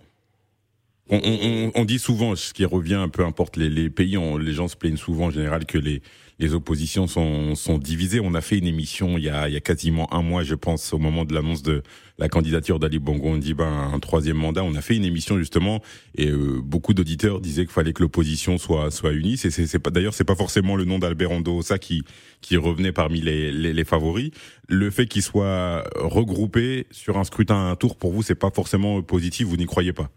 On, 1.09 1.21
on, 1.23 1.71
on, 1.73 1.85
dit 1.85 1.99
souvent, 1.99 2.35
ce 2.35 2.53
qui 2.53 2.65
revient, 2.65 3.07
peu 3.11 3.23
importe 3.23 3.55
les, 3.55 3.69
les 3.69 3.89
pays, 3.89 4.17
les 4.39 4.53
gens 4.53 4.67
se 4.67 4.75
plaignent 4.75 4.97
souvent 4.97 5.27
en 5.27 5.31
général 5.31 5.65
que 5.65 5.77
les, 5.77 6.01
les 6.39 6.53
oppositions 6.53 7.07
sont, 7.07 7.55
sont 7.55 7.77
divisées. 7.77 8.19
On 8.19 8.33
a 8.33 8.41
fait 8.41 8.57
une 8.57 8.67
émission 8.67 9.17
il 9.17 9.23
y 9.23 9.29
a, 9.29 9.49
il 9.49 9.53
y 9.53 9.57
a 9.57 9.59
quasiment 9.59 10.13
un 10.13 10.21
mois, 10.21 10.43
je 10.43 10.55
pense, 10.55 10.93
au 10.93 10.99
moment 10.99 11.25
de 11.25 11.33
l'annonce 11.33 11.63
de 11.63 11.81
la 12.19 12.29
candidature 12.29 12.79
d'Ali 12.79 12.99
Bongo 12.99 13.35
Ndiba 13.35 13.65
un 13.65 13.99
troisième 13.99 14.37
mandat. 14.37 14.63
On 14.63 14.75
a 14.75 14.81
fait 14.81 14.95
une 14.95 15.05
émission 15.05 15.37
justement 15.37 15.81
et 16.15 16.29
euh, 16.29 16.61
beaucoup 16.61 16.93
d'auditeurs 16.93 17.41
disaient 17.41 17.63
qu'il 17.63 17.73
fallait 17.73 17.93
que 17.93 18.01
l'opposition 18.03 18.57
soit 18.57 18.91
soit 18.91 19.13
unie. 19.13 19.37
C'est 19.37 19.49
c'est 19.51 19.79
pas 19.79 19.89
d'ailleurs 19.89 20.13
c'est 20.13 20.23
pas 20.23 20.35
forcément 20.35 20.75
le 20.75 20.85
nom 20.85 20.99
d'Albert 20.99 21.31
ça 21.61 21.79
qui 21.79 22.03
qui 22.41 22.57
revenait 22.57 22.91
parmi 22.91 23.21
les, 23.21 23.51
les, 23.51 23.73
les 23.73 23.83
favoris. 23.83 24.31
Le 24.67 24.89
fait 24.91 25.07
qu'il 25.07 25.23
soit 25.23 25.83
regroupé 25.95 26.87
sur 26.91 27.17
un 27.17 27.23
scrutin 27.23 27.55
à 27.55 27.71
un 27.71 27.75
tour 27.75 27.97
pour 27.97 28.11
vous 28.11 28.21
c'est 28.21 28.35
pas 28.35 28.51
forcément 28.51 29.01
positif. 29.01 29.47
Vous 29.47 29.57
n'y 29.57 29.65
croyez 29.65 29.93
pas? 29.93 30.09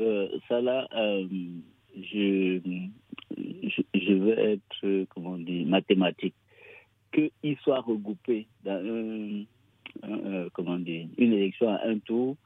Euh, 0.00 0.26
Ça 0.48 0.60
là. 0.60 0.88
Euh 0.96 1.24
je, 1.96 2.60
je, 3.36 4.12
veux 4.12 4.38
être, 4.38 5.04
comment 5.10 5.38
dire, 5.38 5.66
mathématique. 5.66 6.34
Qu'il 7.12 7.56
soit 7.62 7.80
regroupé 7.80 8.46
dans 8.64 9.44
un, 10.02 10.48
comment 10.54 10.78
dire, 10.78 11.06
une 11.18 11.32
élection 11.32 11.68
à 11.68 11.80
un 11.86 11.98
tour, 11.98 12.36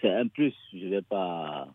c'est 0.00 0.10
un 0.12 0.26
plus. 0.26 0.54
Je 0.72 0.84
ne 0.84 0.90
vais 0.90 1.02
pas 1.02 1.68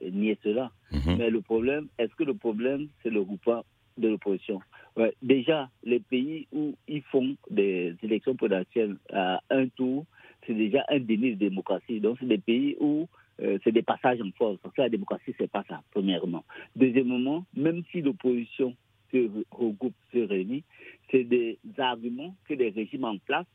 nier 0.00 0.38
cela. 0.42 0.70
Mhm. 0.92 1.16
Mais 1.18 1.30
le 1.30 1.40
problème, 1.40 1.88
est-ce 1.98 2.14
que 2.14 2.24
le 2.24 2.34
problème, 2.34 2.88
c'est 3.02 3.10
le 3.10 3.22
groupement 3.22 3.64
de 3.98 4.08
l'opposition? 4.08 4.60
Ouais, 4.96 5.14
Déjà, 5.22 5.68
les 5.84 6.00
pays 6.00 6.46
où 6.52 6.74
ils 6.88 7.02
font 7.02 7.36
des 7.50 7.94
élections 8.02 8.34
présidentielles 8.34 8.96
à 9.12 9.40
un 9.50 9.68
tour, 9.68 10.06
c'est 10.46 10.54
déjà 10.54 10.84
un 10.88 11.00
déni 11.00 11.32
de 11.32 11.38
démocratie. 11.38 12.00
Donc, 12.00 12.16
c'est 12.20 12.26
des 12.26 12.38
pays 12.38 12.76
où 12.80 13.06
euh, 13.40 13.58
c'est 13.62 13.72
des 13.72 13.82
passages 13.82 14.20
en 14.20 14.30
force. 14.36 14.58
Parce 14.62 14.74
que 14.74 14.82
la 14.82 14.88
démocratie, 14.88 15.34
c'est 15.38 15.50
pas 15.50 15.64
ça, 15.68 15.82
premièrement. 15.92 16.44
Deuxièmement, 16.76 17.44
même 17.54 17.82
si 17.90 18.02
l'opposition 18.02 18.74
se 19.12 19.28
regroupe, 19.50 19.94
se 20.12 20.18
réunit, 20.18 20.64
c'est 21.10 21.24
des 21.24 21.58
arguments 21.78 22.34
que 22.46 22.54
les 22.54 22.70
régimes 22.70 23.04
en 23.04 23.18
place 23.18 23.46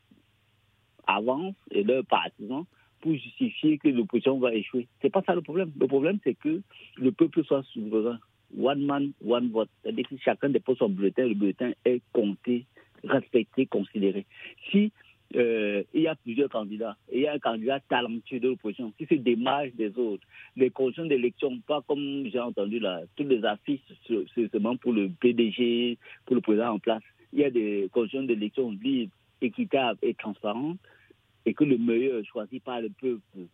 avancent 1.06 1.54
et 1.70 1.82
leurs 1.82 2.04
partisans 2.04 2.64
pour 3.00 3.12
justifier 3.12 3.78
que 3.78 3.88
l'opposition 3.88 4.38
va 4.38 4.54
échouer. 4.54 4.88
C'est 5.02 5.10
pas 5.10 5.22
ça 5.26 5.34
le 5.34 5.42
problème. 5.42 5.70
Le 5.78 5.86
problème, 5.86 6.18
c'est 6.24 6.34
que 6.34 6.62
le 6.96 7.12
peuple 7.12 7.44
soit 7.44 7.62
souverain. 7.64 8.18
One 8.58 8.84
man, 8.86 9.12
one 9.26 9.50
vote. 9.50 9.68
C'est-à-dire 9.82 10.08
que 10.08 10.16
chacun 10.18 10.48
dépose 10.48 10.78
son 10.78 10.88
bulletin, 10.88 11.26
le 11.26 11.34
bulletin 11.34 11.72
est 11.84 12.00
compté, 12.12 12.64
respecté, 13.02 13.66
considéré. 13.66 14.24
Si 14.70 14.92
euh, 15.36 15.82
il 15.92 16.02
y 16.02 16.06
a 16.06 16.14
plusieurs 16.14 16.48
candidats. 16.48 16.96
il 17.12 17.20
y 17.20 17.26
a 17.26 17.32
un 17.32 17.38
candidat 17.38 17.80
talentueux 17.80 18.40
de 18.40 18.48
l'opposition 18.48 18.92
qui 18.96 19.06
se 19.06 19.14
démarche 19.14 19.72
des 19.74 19.96
autres. 19.98 20.24
Les 20.56 20.70
conditions 20.70 21.06
d'élection, 21.06 21.58
pas 21.66 21.82
comme 21.86 22.28
j'ai 22.30 22.38
entendu 22.38 22.78
là, 22.78 23.02
toutes 23.16 23.28
les 23.28 23.44
affiches, 23.44 23.80
c'est 24.06 24.50
seulement 24.52 24.76
pour 24.76 24.92
le 24.92 25.08
PDG, 25.08 25.98
pour 26.24 26.36
le 26.36 26.40
président 26.40 26.74
en 26.74 26.78
place. 26.78 27.02
Il 27.32 27.40
y 27.40 27.44
a 27.44 27.50
des 27.50 27.88
conditions 27.92 28.22
d'élection 28.22 28.70
libres, 28.70 29.12
équitables 29.40 29.98
et 30.02 30.14
transparentes, 30.14 30.78
et 31.46 31.54
que 31.54 31.64
le 31.64 31.78
meilleur 31.78 32.24
choisi 32.24 32.60
par 32.60 32.80
le 32.80 32.90
peuple 32.90 33.48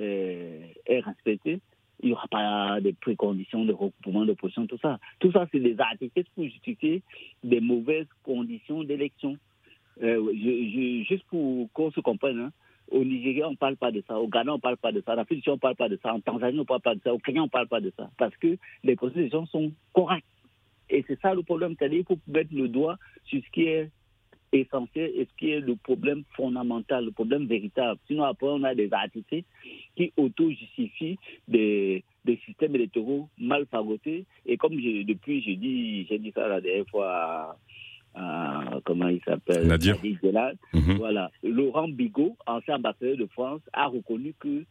euh, 0.00 0.60
est 0.86 1.00
respecté. 1.00 1.60
Il 2.02 2.06
n'y 2.06 2.12
aura 2.12 2.28
pas 2.28 2.80
de 2.80 2.92
préconditions 2.92 3.64
de 3.64 3.72
regroupement 3.72 4.24
d'opposition, 4.24 4.66
tout 4.66 4.78
ça. 4.78 4.98
Tout 5.18 5.30
ça, 5.32 5.46
c'est 5.52 5.60
des 5.60 5.78
articles 5.78 6.24
pour 6.34 6.44
justifier 6.44 7.02
des 7.44 7.60
mauvaises 7.60 8.08
conditions 8.22 8.82
d'élection. 8.82 9.36
Euh, 10.02 10.32
je, 10.34 11.04
juste 11.08 11.24
pour 11.24 11.70
qu'on 11.72 11.90
se 11.90 12.00
comprenne, 12.00 12.38
hein, 12.38 12.52
au 12.90 13.04
Nigeria, 13.04 13.48
on 13.48 13.52
ne 13.52 13.56
parle 13.56 13.76
pas 13.76 13.90
de 13.90 14.02
ça. 14.06 14.18
Au 14.18 14.28
Ghana, 14.28 14.52
on 14.52 14.56
ne 14.56 14.60
parle 14.60 14.76
pas 14.76 14.92
de 14.92 15.00
ça. 15.00 15.14
En 15.14 15.18
Afrique 15.18 15.44
on 15.46 15.52
ne 15.52 15.56
parle 15.56 15.76
pas 15.76 15.88
de 15.88 15.98
ça. 16.02 16.12
En 16.12 16.20
Tanzanie, 16.20 16.58
on 16.58 16.62
ne 16.62 16.66
parle 16.66 16.80
pas 16.80 16.94
de 16.94 17.00
ça. 17.00 17.14
Au 17.14 17.18
Kenya, 17.18 17.42
on 17.42 17.44
ne 17.44 17.50
parle 17.50 17.68
pas 17.68 17.80
de 17.80 17.92
ça. 17.96 18.10
Parce 18.18 18.36
que 18.36 18.56
les 18.82 18.96
constitutions 18.96 19.46
sont 19.46 19.72
correctes. 19.92 20.26
Et 20.88 21.04
c'est 21.06 21.20
ça 21.20 21.34
le 21.34 21.42
problème. 21.42 21.76
C'est-à-dire 21.78 22.04
qu'il 22.04 22.16
faut 22.16 22.32
mettre 22.32 22.52
le 22.52 22.68
doigt 22.68 22.96
sur 23.24 23.40
ce 23.44 23.50
qui 23.50 23.64
est 23.64 23.90
essentiel 24.52 25.12
et 25.14 25.26
ce 25.30 25.36
qui 25.38 25.50
est 25.50 25.60
le 25.60 25.76
problème 25.76 26.24
fondamental, 26.34 27.04
le 27.04 27.12
problème 27.12 27.46
véritable. 27.46 28.00
Sinon, 28.08 28.24
après, 28.24 28.48
on 28.48 28.64
a 28.64 28.74
des 28.74 28.92
articles 28.92 29.44
qui 29.96 30.12
auto-justifient 30.16 31.18
des, 31.46 32.04
systèmes 32.44 32.74
électoraux 32.74 33.28
mal 33.38 33.66
fagotés. 33.66 34.24
Et 34.46 34.56
comme 34.56 34.74
depuis, 34.76 35.42
j'ai 35.42 35.56
dit, 35.56 36.04
dit 36.04 36.32
ça 36.34 36.48
la 36.48 36.60
dernière 36.60 36.88
fois 36.88 37.56
euh, 38.16 38.80
comment 38.84 39.08
il 39.08 39.20
s'appelle 39.24 39.66
Nadir. 39.66 39.96
Mhm. 40.02 40.96
Voilà. 40.98 41.30
Laurent 41.42 41.88
Bigot, 41.88 42.36
ancien 42.46 42.76
ambassadeur 42.76 43.16
de 43.16 43.26
France, 43.26 43.60
a 43.72 43.86
reconnu 43.86 44.34
que 44.38 44.64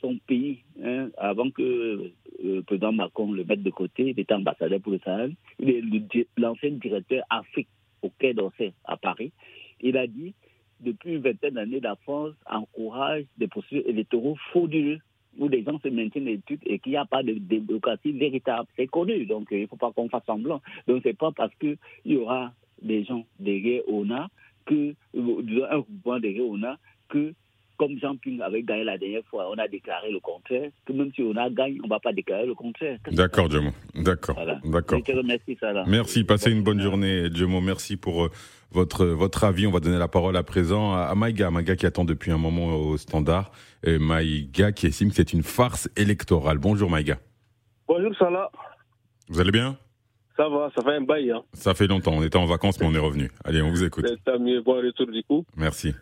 son 0.00 0.18
pays, 0.26 0.58
hein, 0.82 1.10
avant 1.16 1.50
que 1.50 1.62
euh, 1.62 2.12
le 2.42 2.62
président 2.62 2.92
Macron 2.92 3.32
le 3.32 3.44
mette 3.44 3.62
de 3.62 3.70
côté, 3.70 4.10
il 4.10 4.20
était 4.20 4.34
ambassadeur 4.34 4.80
pour 4.80 4.92
le 4.92 4.98
Sahel, 5.04 5.34
il 5.60 5.70
est 5.70 6.26
l'ancien 6.36 6.70
directeur 6.72 7.24
Afrique 7.30 7.68
au 8.02 8.10
Quai 8.18 8.34
d'Orsay 8.34 8.72
à 8.84 8.96
Paris. 8.96 9.32
Il 9.80 9.96
a 9.96 10.06
dit 10.06 10.34
depuis 10.80 11.14
une 11.14 11.22
vingtaine 11.22 11.54
d'années, 11.54 11.80
la 11.80 11.96
France 11.96 12.34
encourage 12.50 13.24
des 13.38 13.46
processus 13.46 13.82
électoraux 13.86 14.36
frauduleux 14.50 14.98
où 15.38 15.48
les 15.48 15.62
gens 15.62 15.78
se 15.80 15.88
maintiennent 15.88 16.28
études 16.28 16.60
et 16.66 16.78
qu'il 16.78 16.92
n'y 16.92 16.98
a 16.98 17.06
pas 17.06 17.22
de 17.22 17.32
démocratie 17.34 18.12
véritable. 18.12 18.68
C'est 18.76 18.86
connu, 18.86 19.24
donc 19.24 19.48
il 19.50 19.62
ne 19.62 19.66
faut 19.66 19.76
pas 19.76 19.92
qu'on 19.92 20.08
fasse 20.08 20.26
semblant. 20.26 20.60
Donc 20.86 21.00
c'est 21.04 21.16
pas 21.16 21.30
parce 21.32 21.54
qu'il 21.54 21.78
y 22.04 22.16
aura 22.16 22.52
des 22.82 23.04
gens 23.04 23.24
derrière 23.38 23.82
ONA 23.88 24.28
que, 24.66 24.94
un 25.14 25.78
groupement 25.78 26.20
derrière 26.20 26.46
ONA 26.46 26.78
que 27.08 27.34
comme 27.78 27.98
Jean-Ping 27.98 28.40
avait 28.40 28.62
gagné 28.62 28.84
la 28.84 28.96
dernière 28.96 29.24
fois, 29.24 29.50
on 29.50 29.58
a 29.58 29.66
déclaré 29.66 30.12
le 30.12 30.20
contraire, 30.20 30.70
que 30.86 30.92
même 30.92 31.10
si 31.14 31.22
on 31.22 31.36
a 31.36 31.50
gagné, 31.50 31.80
on 31.82 31.86
ne 31.86 31.90
va 31.90 31.98
pas 31.98 32.12
déclarer 32.12 32.46
le 32.46 32.54
contraire. 32.54 32.98
D'accord, 33.10 33.50
Djemo. 33.50 33.70
D'accord. 33.96 34.36
D'accord. 34.64 35.00
Je 35.00 35.12
te 35.12 35.16
remercie, 35.16 35.56
Salah. 35.58 35.84
Merci. 35.88 36.22
Passez 36.22 36.52
une 36.52 36.62
bonne 36.62 36.80
journée, 36.80 37.28
Djemo. 37.32 37.60
Merci 37.60 37.96
pour 37.96 38.26
euh, 38.26 38.30
votre, 38.70 39.06
votre 39.06 39.42
avis. 39.42 39.66
On 39.66 39.72
va 39.72 39.80
donner 39.80 39.98
la 39.98 40.06
parole 40.06 40.36
à 40.36 40.44
présent 40.44 40.94
à 40.94 41.12
Maïga. 41.16 41.50
Maïga 41.50 41.74
qui 41.74 41.86
attend 41.86 42.04
depuis 42.04 42.30
un 42.30 42.38
moment 42.38 42.76
au 42.76 42.96
standard. 42.98 43.50
Et 43.82 43.98
Maïga 43.98 44.70
qui 44.70 44.86
estime 44.86 45.08
que 45.08 45.16
c'est 45.16 45.32
une 45.32 45.42
farce 45.42 45.90
électorale. 45.96 46.58
Bonjour, 46.58 46.88
Maïga. 46.88 47.18
Bonjour, 47.88 48.14
Salah. 48.16 48.50
Vous 49.28 49.40
allez 49.40 49.50
bien? 49.50 49.76
Ça 50.36 50.48
va, 50.48 50.70
ça 50.74 50.82
fait 50.82 50.96
un 50.96 51.02
bail. 51.02 51.30
Hein. 51.30 51.42
Ça 51.52 51.74
fait 51.74 51.86
longtemps. 51.86 52.12
On 52.14 52.22
était 52.22 52.38
en 52.38 52.46
vacances, 52.46 52.80
mais 52.80 52.86
on 52.86 52.94
est 52.94 52.98
revenu. 52.98 53.30
Allez, 53.44 53.62
on 53.62 53.70
vous 53.70 53.84
écoute. 53.84 54.06
C'est 54.06 54.38
mieux. 54.38 54.60
Bon 54.62 54.74
retour 54.74 55.06
du 55.06 55.22
coup. 55.24 55.44
Merci. 55.56 55.94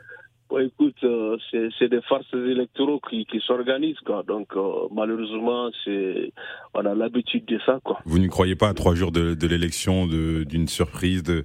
Bon, 0.51 0.59
écoute, 0.59 0.97
euh, 1.05 1.37
c'est 1.79 1.89
des 1.89 2.01
farces 2.03 2.35
électoraux 2.35 3.01
qui, 3.09 3.25
qui 3.25 3.41
s'organisent, 3.41 4.01
quoi. 4.01 4.25
Donc, 4.27 4.49
euh, 4.57 4.89
malheureusement, 4.93 5.71
c'est 5.85 6.33
on 6.75 6.85
a 6.85 6.95
l'habitude 6.95 7.45
de 7.45 7.61
ça, 7.65 7.79
quoi. 7.85 8.01
Vous 8.05 8.19
n'y 8.19 8.27
croyez 8.27 8.57
pas 8.57 8.69
à 8.69 8.75
trois 8.75 8.97
jours 8.97 9.13
de, 9.13 9.35
de 9.35 9.47
l'élection 9.47 10.07
d'une 10.09 10.67
surprise 10.67 11.23
de... 11.23 11.45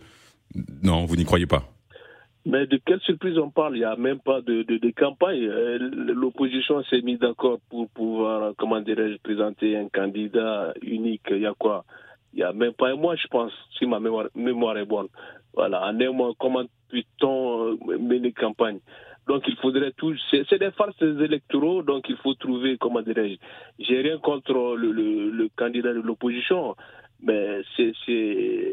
Non, 0.81 1.05
vous 1.05 1.15
n'y 1.15 1.25
croyez 1.25 1.45
pas 1.45 1.63
mais 2.47 2.67
de 2.67 2.79
quelle 2.85 2.99
surprise 3.01 3.39
on 3.39 3.49
parle? 3.49 3.75
Il 3.75 3.79
n'y 3.79 3.85
a 3.85 3.95
même 3.95 4.19
pas 4.19 4.39
de, 4.41 4.61
de, 4.61 4.77
de 4.77 4.91
campagne. 4.91 5.43
Euh, 5.45 5.79
l'opposition 6.13 6.83
s'est 6.83 7.01
mise 7.01 7.17
d'accord 7.17 7.57
pour 7.71 7.89
pouvoir, 7.89 8.53
comment 8.55 8.79
dirais-je, 8.81 9.17
présenter 9.23 9.75
un 9.75 9.89
candidat 9.89 10.75
unique. 10.83 11.23
Il 11.31 11.39
y 11.39 11.47
a 11.47 11.55
quoi? 11.57 11.85
Il 12.35 12.39
n'y 12.39 12.43
a 12.43 12.51
même 12.51 12.73
pas 12.73 12.89
un 12.89 12.95
mois, 12.95 13.15
je 13.15 13.27
pense, 13.27 13.53
si 13.77 13.85
ma 13.85 13.99
mémoire, 13.99 14.77
est 14.77 14.85
bonne. 14.85 15.07
Voilà, 15.53 15.81
en 15.87 15.97
un 15.99 16.11
mois, 16.11 16.33
comment 16.37 16.65
peut-on 16.89 17.77
mener 17.97 18.33
campagne? 18.33 18.79
Donc 19.25 19.47
il 19.47 19.55
faudrait 19.55 19.93
tout. 19.93 20.13
C'est 20.29 20.59
des 20.59 20.71
farces 20.71 21.01
électoraux, 21.01 21.81
donc 21.81 22.09
il 22.09 22.17
faut 22.17 22.33
trouver, 22.33 22.77
comment 22.77 23.01
dirais-je, 23.01 23.37
j'ai 23.79 24.01
rien 24.01 24.17
contre 24.19 24.75
le, 24.75 24.91
le, 24.91 25.31
le 25.31 25.49
candidat 25.55 25.93
de 25.93 26.01
l'opposition, 26.01 26.75
mais 27.23 27.61
c'est, 27.77 27.93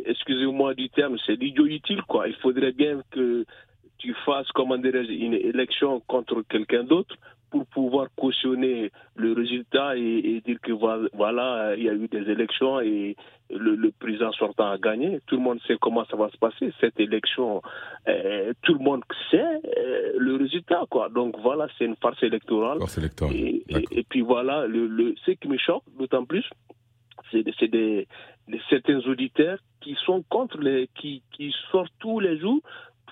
excusez-moi 0.07 0.75
du 0.75 0.90
terme, 0.90 1.16
c'est 1.25 1.37
l'idiot 1.40 1.66
utile, 1.66 2.03
quoi. 2.03 2.29
Il 2.29 2.35
faudrait 2.35 2.72
bien 2.72 3.01
que 3.12 3.46
tu 3.98 4.12
fasses, 4.27 4.51
comment 4.53 4.77
dirais-je, 4.77 5.12
une 5.12 5.35
élection 5.35 6.01
contre 6.09 6.42
quelqu'un 6.42 6.83
d'autre 6.83 7.14
pour 7.52 7.66
pouvoir 7.66 8.06
cautionner 8.16 8.90
le 9.14 9.34
résultat 9.34 9.94
et, 9.96 10.42
dire 10.44 10.58
que 10.62 10.72
voilà, 10.72 11.74
il 11.76 11.84
y 11.84 11.88
a 11.90 11.92
eu 11.92 12.08
des 12.08 12.30
élections 12.30 12.80
et 12.80 13.14
le, 13.50 13.90
président 13.90 14.32
sortant 14.32 14.70
a 14.70 14.78
gagné. 14.78 15.20
Tout 15.26 15.36
le 15.36 15.42
monde 15.42 15.60
sait 15.66 15.76
comment 15.78 16.06
ça 16.06 16.16
va 16.16 16.30
se 16.30 16.38
passer. 16.38 16.72
Cette 16.80 16.98
élection, 16.98 17.60
euh, 18.08 18.54
tout 18.62 18.72
le 18.72 18.80
monde 18.80 19.02
sait 19.30 19.60
euh, 19.76 20.12
le 20.16 20.36
résultat. 20.36 20.84
Quoi. 20.88 21.10
Donc 21.10 21.38
voilà, 21.42 21.68
c'est 21.76 21.84
une 21.84 21.96
farce 21.96 22.22
électorale. 22.22 22.78
Farce 22.78 22.96
électorale. 22.96 23.36
Et, 23.36 23.64
et, 23.68 24.02
puis 24.08 24.22
voilà, 24.22 24.66
le, 24.66 24.86
le, 24.86 25.14
ce 25.26 25.32
qui 25.32 25.48
me 25.48 25.58
choque 25.58 25.84
d'autant 25.98 26.24
plus, 26.24 26.48
c'est 27.30 27.42
des, 27.42 27.52
des, 27.68 28.60
certains 28.70 29.00
auditeurs 29.00 29.58
qui 29.82 29.94
sont 30.06 30.24
contre 30.30 30.58
les, 30.58 30.88
qui, 30.94 31.22
qui 31.32 31.54
sortent 31.70 31.92
tous 31.98 32.18
les 32.18 32.38
jours 32.38 32.62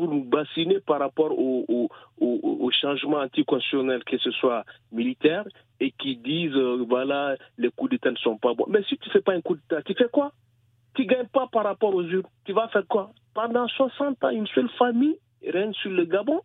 pour 0.01 0.09
nous 0.09 0.25
bassiner 0.25 0.81
par 0.81 0.99
rapport 0.99 1.39
au, 1.39 1.67
au, 1.69 1.91
au, 2.21 2.71
changement 2.71 3.19
anticonstitutionnel, 3.19 4.03
que 4.05 4.17
ce 4.17 4.31
soit 4.31 4.65
militaire, 4.93 5.45
et 5.79 5.91
qui 5.91 6.17
disent, 6.17 6.57
euh, 6.57 6.87
voilà, 6.89 7.37
les 7.59 7.71
coups 7.71 7.91
d'État 7.91 8.11
ne 8.11 8.17
sont 8.17 8.39
pas 8.39 8.55
bons. 8.55 8.65
Mais 8.69 8.83
si 8.85 8.97
tu 8.97 9.11
ne 9.11 9.13
fais 9.13 9.21
pas 9.21 9.35
un 9.35 9.43
coup 9.43 9.57
d'État, 9.57 9.83
tu 9.83 9.93
fais 9.93 10.09
quoi? 10.11 10.33
Tu 10.95 11.03
ne 11.03 11.09
gagnes 11.09 11.27
pas 11.27 11.49
par 11.53 11.65
rapport 11.65 11.95
aux 11.95 12.03
urnes. 12.03 12.31
Tu 12.47 12.55
vas 12.55 12.69
faire 12.69 12.87
quoi? 12.89 13.11
Pendant 13.35 13.69
60 13.69 14.25
ans, 14.25 14.31
une 14.31 14.47
seule 14.47 14.71
famille 14.79 15.19
règne 15.47 15.75
sur 15.75 15.91
le 15.91 16.07
Gabon, 16.07 16.41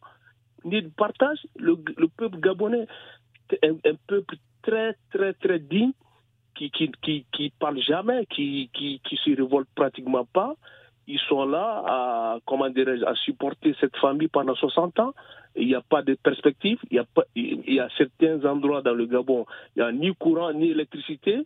ni 0.66 0.82
de 0.82 0.90
partage. 0.90 1.40
Le, 1.56 1.78
le 1.96 2.10
peuple 2.10 2.40
gabonais 2.40 2.88
un, 3.64 3.96
peuple 4.06 4.36
très, 4.64 4.98
très, 5.14 5.32
très 5.32 5.60
digne, 5.60 5.94
qui 6.56 6.70
qui, 6.72 6.92
qui, 7.02 7.26
qui 7.32 7.54
parle 7.58 7.80
jamais, 7.80 8.26
qui, 8.26 8.70
qui, 8.74 9.00
qui 9.00 9.16
se 9.16 9.30
révolte 9.30 9.70
pratiquement 9.76 10.26
pas 10.26 10.56
ils 11.08 11.20
sont 11.30 11.46
là 11.46 11.84
à, 11.86 12.38
comment 12.46 12.66
à 12.66 13.16
supporter 13.16 13.76
cette 13.80 13.96
famille 13.98 14.28
pendant 14.28 14.56
60 14.56 15.00
ans. 15.00 15.14
Il 15.56 15.68
n'y 15.68 15.76
a 15.76 15.82
pas 15.82 16.02
de 16.02 16.16
perspective. 16.16 16.80
Il 16.90 16.98
y, 16.98 17.00
a 17.00 17.06
pas, 17.06 17.24
il 17.36 17.74
y 17.74 17.80
a 17.80 17.88
certains 17.98 18.44
endroits 18.46 18.82
dans 18.82 18.94
le 18.94 19.06
Gabon, 19.06 19.46
il 19.76 19.84
n'y 19.84 19.88
a 19.88 19.92
ni 19.92 20.14
courant 20.16 20.52
ni 20.52 20.72
électricité. 20.72 21.46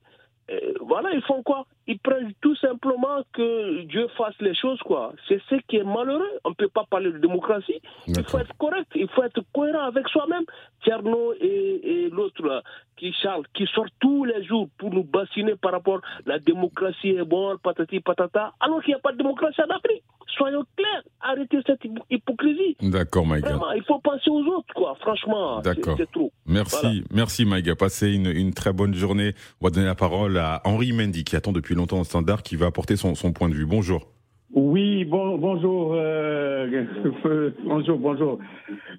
voilà, 0.81 1.11
ils 1.13 1.21
font 1.21 1.43
quoi? 1.43 1.65
Ils 1.85 1.99
prennent 1.99 2.33
tout 2.41 2.55
simplement 2.55 3.21
que 3.33 3.81
Dieu 3.83 4.07
fasse 4.17 4.39
les 4.39 4.55
choses, 4.55 4.79
quoi. 4.79 5.13
C'est 5.27 5.41
ce 5.49 5.55
qui 5.67 5.77
est 5.77 5.83
malheureux. 5.83 6.39
On 6.43 6.49
ne 6.49 6.55
peut 6.55 6.69
pas 6.69 6.85
parler 6.89 7.11
de 7.11 7.19
démocratie. 7.19 7.81
Il 8.07 8.23
faut 8.23 8.39
être 8.39 8.55
correct, 8.57 8.87
il 8.95 9.07
faut 9.09 9.23
être 9.23 9.41
cohérent 9.53 9.85
avec 9.85 10.07
soi-même. 10.07 10.45
Tierno 10.83 11.33
et, 11.39 12.05
et 12.05 12.09
l'autre, 12.09 12.63
qui 12.99 13.13
Charles, 13.13 13.45
qui 13.53 13.65
sort 13.73 13.85
tous 13.99 14.25
les 14.25 14.43
jours 14.43 14.67
pour 14.77 14.91
nous 14.91 15.03
bassiner 15.03 15.55
par 15.55 15.71
rapport 15.71 16.01
à 16.25 16.29
la 16.29 16.39
démocratie 16.39 17.09
est 17.09 17.23
bonne, 17.23 17.57
patati 17.63 17.99
patata, 18.01 18.53
alors 18.59 18.81
qu'il 18.83 18.93
n'y 18.93 18.95
a 18.95 18.99
pas 18.99 19.13
de 19.13 19.17
démocratie 19.17 19.61
en 19.61 19.73
Afrique. 19.75 20.03
Soyons 20.37 20.63
clairs, 20.77 21.03
arrêtez 21.21 21.57
cette 21.65 21.81
hypocrisie. 22.09 22.75
D'accord, 22.81 23.25
Maïga. 23.25 23.49
Vraiment, 23.49 23.71
il 23.71 23.83
faut 23.83 23.99
penser 23.99 24.29
aux 24.29 24.43
autres, 24.43 24.73
quoi. 24.75 24.95
Franchement, 24.99 25.61
c'est 25.63 26.11
trop. 26.11 26.31
Merci, 26.45 27.03
merci, 27.11 27.45
Maïga. 27.45 27.75
Passez 27.75 28.13
une, 28.13 28.27
une, 28.27 28.53
très 28.53 28.71
bonne 28.71 28.93
journée. 28.93 29.33
On 29.59 29.65
va 29.65 29.71
donner 29.71 29.87
la 29.87 29.95
parole 29.95 30.37
à 30.37 30.61
Henri 30.65 30.93
Mendy, 30.93 31.23
qui 31.23 31.35
attend 31.35 31.51
depuis 31.51 31.73
longtemps 31.73 31.99
au 31.99 32.03
standard, 32.03 32.43
qui 32.43 32.55
va 32.55 32.67
apporter 32.67 32.95
son, 32.95 33.15
son 33.15 33.33
point 33.33 33.49
de 33.49 33.55
vue. 33.55 33.65
Bonjour. 33.65 34.07
Oui, 34.51 35.05
bon, 35.05 35.37
bonjour, 35.37 35.93
euh, 35.93 36.85
bonjour, 37.63 37.97
bonjour. 37.99 38.39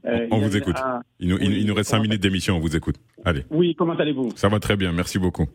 Euh, 0.05 0.29
on 0.31 0.39
vous 0.39 0.57
écoute. 0.57 0.77
il, 1.19 1.29
nous, 1.29 1.39
il, 1.41 1.67
nous, 1.67 1.75
reste 1.75 1.91
cinq 1.91 2.03
minutes 2.03 2.23
d'émission, 2.23 2.57
on 2.57 2.61
vous 2.61 2.77
écoute. 2.77 2.95
Allez. 3.25 3.43
Oui, 3.51 3.75
comment 3.75 3.95
allez-vous? 3.95 4.31
Ça 4.37 4.49
va 4.49 4.61
très 4.61 4.77
bien, 4.77 4.93
merci 4.93 5.19
beaucoup. 5.19 5.47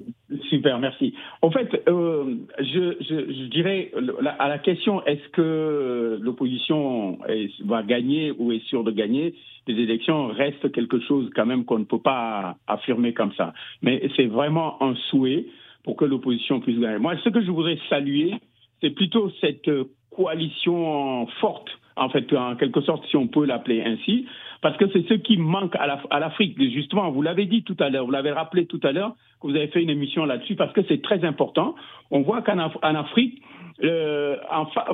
Super, 0.50 0.80
merci. 0.80 1.14
En 1.42 1.50
fait, 1.50 1.70
euh, 1.88 2.36
je, 2.60 2.98
je, 3.00 3.34
je, 3.34 3.50
dirais 3.50 3.92
à 4.38 4.50
la 4.50 4.60
question 4.60 5.06
est-ce 5.06 5.30
que 5.30 6.20
l'opposition 6.22 7.18
va 7.64 7.82
gagner 7.82 8.34
ou 8.38 8.52
est 8.52 8.64
sûre 8.66 8.84
de 8.84 8.92
gagner 8.92 9.34
les 9.68 9.82
élections 9.82 10.28
reste 10.28 10.72
quelque 10.72 11.00
chose 11.02 11.30
quand 11.36 11.46
même 11.46 11.66
qu'on 11.66 11.80
ne 11.80 11.86
peut 11.86 12.02
pas 12.02 12.58
affirmer 12.68 13.14
comme 13.14 13.32
ça. 13.34 13.54
Mais 13.82 14.10
c'est 14.16 14.28
vraiment 14.28 14.82
un 14.84 14.96
souhait 15.10 15.46
pour 15.84 15.96
que 15.96 16.06
l'opposition 16.06 16.60
puisse 16.60 16.80
gagner. 16.80 17.00
Moi, 17.00 17.16
ce 17.24 17.30
que 17.30 17.42
je 17.42 17.50
voudrais 17.50 17.80
saluer, 17.90 18.34
c'est 18.82 18.92
plutôt 18.92 19.32
cette 19.42 19.70
coalition 20.16 21.28
forte, 21.40 21.70
en 21.96 22.10
fait, 22.10 22.32
en 22.34 22.56
quelque 22.56 22.82
sorte, 22.82 23.06
si 23.08 23.16
on 23.16 23.28
peut 23.28 23.46
l'appeler 23.46 23.84
ainsi, 23.84 24.26
parce 24.62 24.78
que 24.78 24.86
c'est 24.92 25.08
ce 25.08 25.14
qui 25.14 25.38
manque 25.38 25.76
à 25.76 26.20
l'Afrique. 26.20 26.58
Justement, 26.72 27.12
vous 27.12 27.22
l'avez 27.22 27.46
dit 27.46 27.64
tout 27.64 27.78
à 27.80 27.90
l'heure, 27.90 28.06
vous 28.06 28.12
l'avez 28.12 28.32
rappelé 28.32 28.66
tout 28.66 28.80
à 28.84 28.92
l'heure, 28.92 29.16
que 29.42 29.48
vous 29.48 29.56
avez 29.56 29.68
fait 29.68 29.84
une 29.84 29.90
émission 29.90 30.26
là-dessus, 30.26 30.56
parce 30.56 30.74
que 30.74 30.82
c'est 30.88 31.02
très 31.02 31.24
important. 31.24 31.76
On 32.12 32.22
voit 32.22 32.42
qu'en 32.42 32.58
Afrique, 32.60 33.42
euh, 33.84 34.38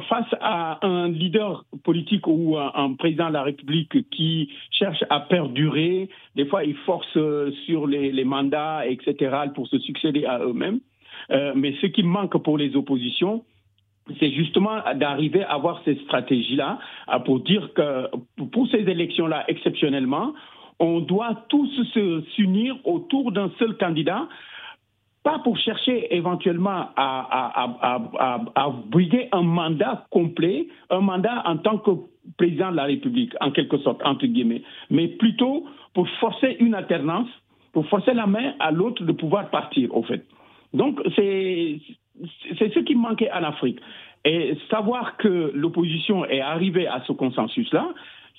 face 0.09 0.33
à 0.41 0.85
un 0.85 1.07
leader 1.07 1.65
politique 1.83 2.25
ou 2.25 2.57
un, 2.57 2.93
président 2.93 3.27
de 3.27 3.33
la 3.33 3.43
République 3.43 4.09
qui 4.09 4.49
cherche 4.71 5.03
à 5.09 5.19
perdurer, 5.19 6.09
des 6.35 6.45
fois 6.45 6.63
il 6.63 6.75
force 6.77 7.07
euh, 7.15 7.51
sur 7.65 7.85
les, 7.85 8.23
mandats, 8.23 8.87
etc., 8.87 9.35
pour 9.53 9.67
se 9.67 9.77
succéder 9.79 10.25
à 10.25 10.39
eux-mêmes. 10.39 10.79
Euh, 11.29 11.53
mais 11.55 11.75
ce 11.79 11.85
qui 11.85 12.01
manque 12.01 12.41
pour 12.41 12.57
les 12.57 12.75
oppositions, 12.75 13.43
c'est 14.19 14.31
justement 14.31 14.81
d'arriver 14.95 15.43
à 15.43 15.53
avoir 15.53 15.81
ces 15.85 15.95
stratégies-là 15.95 16.79
pour 17.25 17.39
dire 17.41 17.73
que 17.73 18.07
pour 18.51 18.67
ces 18.69 18.79
élections-là, 18.79 19.45
exceptionnellement, 19.47 20.33
on 20.79 20.99
doit 20.99 21.45
tous 21.49 21.69
s'unir 22.35 22.75
autour 22.83 23.31
d'un 23.31 23.51
seul 23.59 23.77
candidat, 23.77 24.27
pas 25.23 25.39
pour 25.39 25.57
chercher 25.57 26.13
éventuellement 26.15 26.87
à, 26.95 28.71
briguer 28.87 29.29
un 29.31 29.43
mandat 29.43 30.07
complet, 30.09 30.67
un 30.89 31.01
mandat 31.01 31.43
en 31.45 31.57
tant 31.57 31.77
que 31.77 31.91
président 32.37 32.71
de 32.71 32.77
la 32.77 32.85
République, 32.85 33.33
en 33.39 33.51
quelque 33.51 33.77
sorte, 33.79 34.01
entre 34.03 34.25
guillemets, 34.25 34.63
mais 34.89 35.07
plutôt 35.07 35.65
pour 35.93 36.09
forcer 36.19 36.57
une 36.59 36.73
alternance, 36.73 37.29
pour 37.73 37.85
forcer 37.87 38.13
la 38.13 38.25
main 38.25 38.53
à 38.59 38.71
l'autre 38.71 39.03
de 39.03 39.11
pouvoir 39.11 39.49
partir, 39.51 39.95
au 39.95 40.03
fait. 40.03 40.25
Donc, 40.73 40.99
c'est 41.15 41.79
c'est 42.57 42.73
ce 42.73 42.79
qui 42.79 42.95
manquait 42.95 43.31
en 43.31 43.43
Afrique. 43.43 43.79
Et 44.23 44.55
savoir 44.69 45.17
que 45.17 45.51
l'opposition 45.55 46.25
est 46.25 46.41
arrivée 46.41 46.88
à 46.88 47.01
ce 47.07 47.12
consensus-là, 47.12 47.89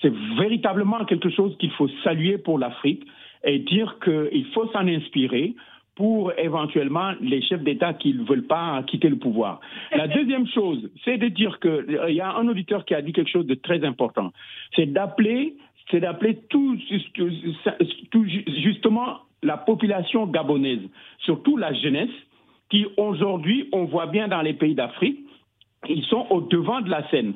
c'est 0.00 0.12
véritablement 0.38 1.04
quelque 1.04 1.30
chose 1.30 1.56
qu'il 1.58 1.70
faut 1.72 1.88
saluer 2.04 2.38
pour 2.38 2.58
l'Afrique 2.58 3.04
et 3.44 3.58
dire 3.58 3.98
qu'il 4.02 4.46
faut 4.54 4.66
s'en 4.68 4.86
inspirer 4.86 5.54
pour 5.94 6.32
éventuellement 6.38 7.12
les 7.20 7.42
chefs 7.42 7.62
d'État 7.62 7.92
qui 7.92 8.14
ne 8.14 8.24
veulent 8.24 8.46
pas 8.46 8.82
quitter 8.86 9.08
le 9.08 9.16
pouvoir. 9.16 9.60
La 9.94 10.08
deuxième 10.16 10.46
chose, 10.46 10.90
c'est 11.04 11.18
de 11.18 11.28
dire 11.28 11.58
qu'il 11.60 12.14
y 12.14 12.20
a 12.20 12.34
un 12.34 12.48
auditeur 12.48 12.84
qui 12.84 12.94
a 12.94 13.02
dit 13.02 13.12
quelque 13.12 13.30
chose 13.30 13.46
de 13.46 13.54
très 13.54 13.84
important. 13.84 14.32
C'est 14.74 14.86
d'appeler, 14.86 15.54
c'est 15.90 16.00
d'appeler 16.00 16.38
tout, 16.48 16.78
tout 18.10 18.24
justement 18.62 19.18
la 19.42 19.56
population 19.56 20.26
gabonaise, 20.26 20.80
surtout 21.18 21.56
la 21.56 21.74
jeunesse, 21.74 22.10
qui 22.72 22.86
aujourd'hui, 22.96 23.68
on 23.72 23.84
voit 23.84 24.06
bien 24.06 24.28
dans 24.28 24.40
les 24.40 24.54
pays 24.54 24.74
d'Afrique, 24.74 25.20
ils 25.90 26.04
sont 26.04 26.26
au 26.30 26.40
devant 26.40 26.80
de 26.80 26.88
la 26.88 27.06
scène. 27.10 27.34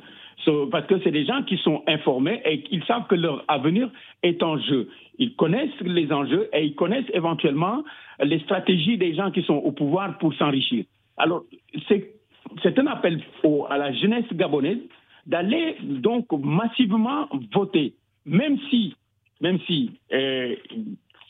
parce 0.70 0.86
que 0.86 0.98
c'est 1.02 1.10
des 1.10 1.26
gens 1.26 1.42
qui 1.42 1.58
sont 1.58 1.82
informés 1.86 2.40
et 2.46 2.64
ils 2.70 2.82
savent 2.84 3.06
que 3.06 3.16
leur 3.16 3.44
avenir 3.46 3.90
est 4.22 4.42
en 4.42 4.56
jeu. 4.58 4.88
Ils 5.18 5.34
connaissent 5.36 5.80
les 5.82 6.10
enjeux 6.10 6.48
et 6.54 6.64
ils 6.64 6.74
connaissent 6.74 7.10
éventuellement 7.12 7.84
les 8.20 8.38
stratégies 8.40 8.96
des 8.96 9.14
gens 9.14 9.30
qui 9.30 9.42
sont 9.42 9.56
au 9.56 9.72
pouvoir 9.72 10.16
pour 10.18 10.32
s'enrichir. 10.34 10.84
Alors, 11.18 11.42
c'est 11.88 12.78
un 12.78 12.86
appel 12.86 13.20
à 13.68 13.76
la 13.76 13.92
jeunesse 13.92 14.32
gabonaise 14.32 14.80
d'aller 15.26 15.76
donc 15.82 16.32
massivement 16.32 17.28
voter, 17.52 17.92
même 18.24 18.58
si, 18.70 18.94
même 19.42 19.58
si 19.66 19.90
euh, 20.12 20.54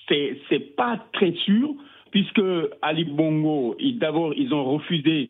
c'est 0.08 0.76
pas 0.76 1.00
très 1.12 1.32
sûr, 1.32 1.74
puisque 2.16 2.72
Ali 2.80 3.04
Bongo, 3.04 3.76
d'abord, 4.00 4.32
ils 4.32 4.54
ont 4.54 4.64
refusé, 4.64 5.28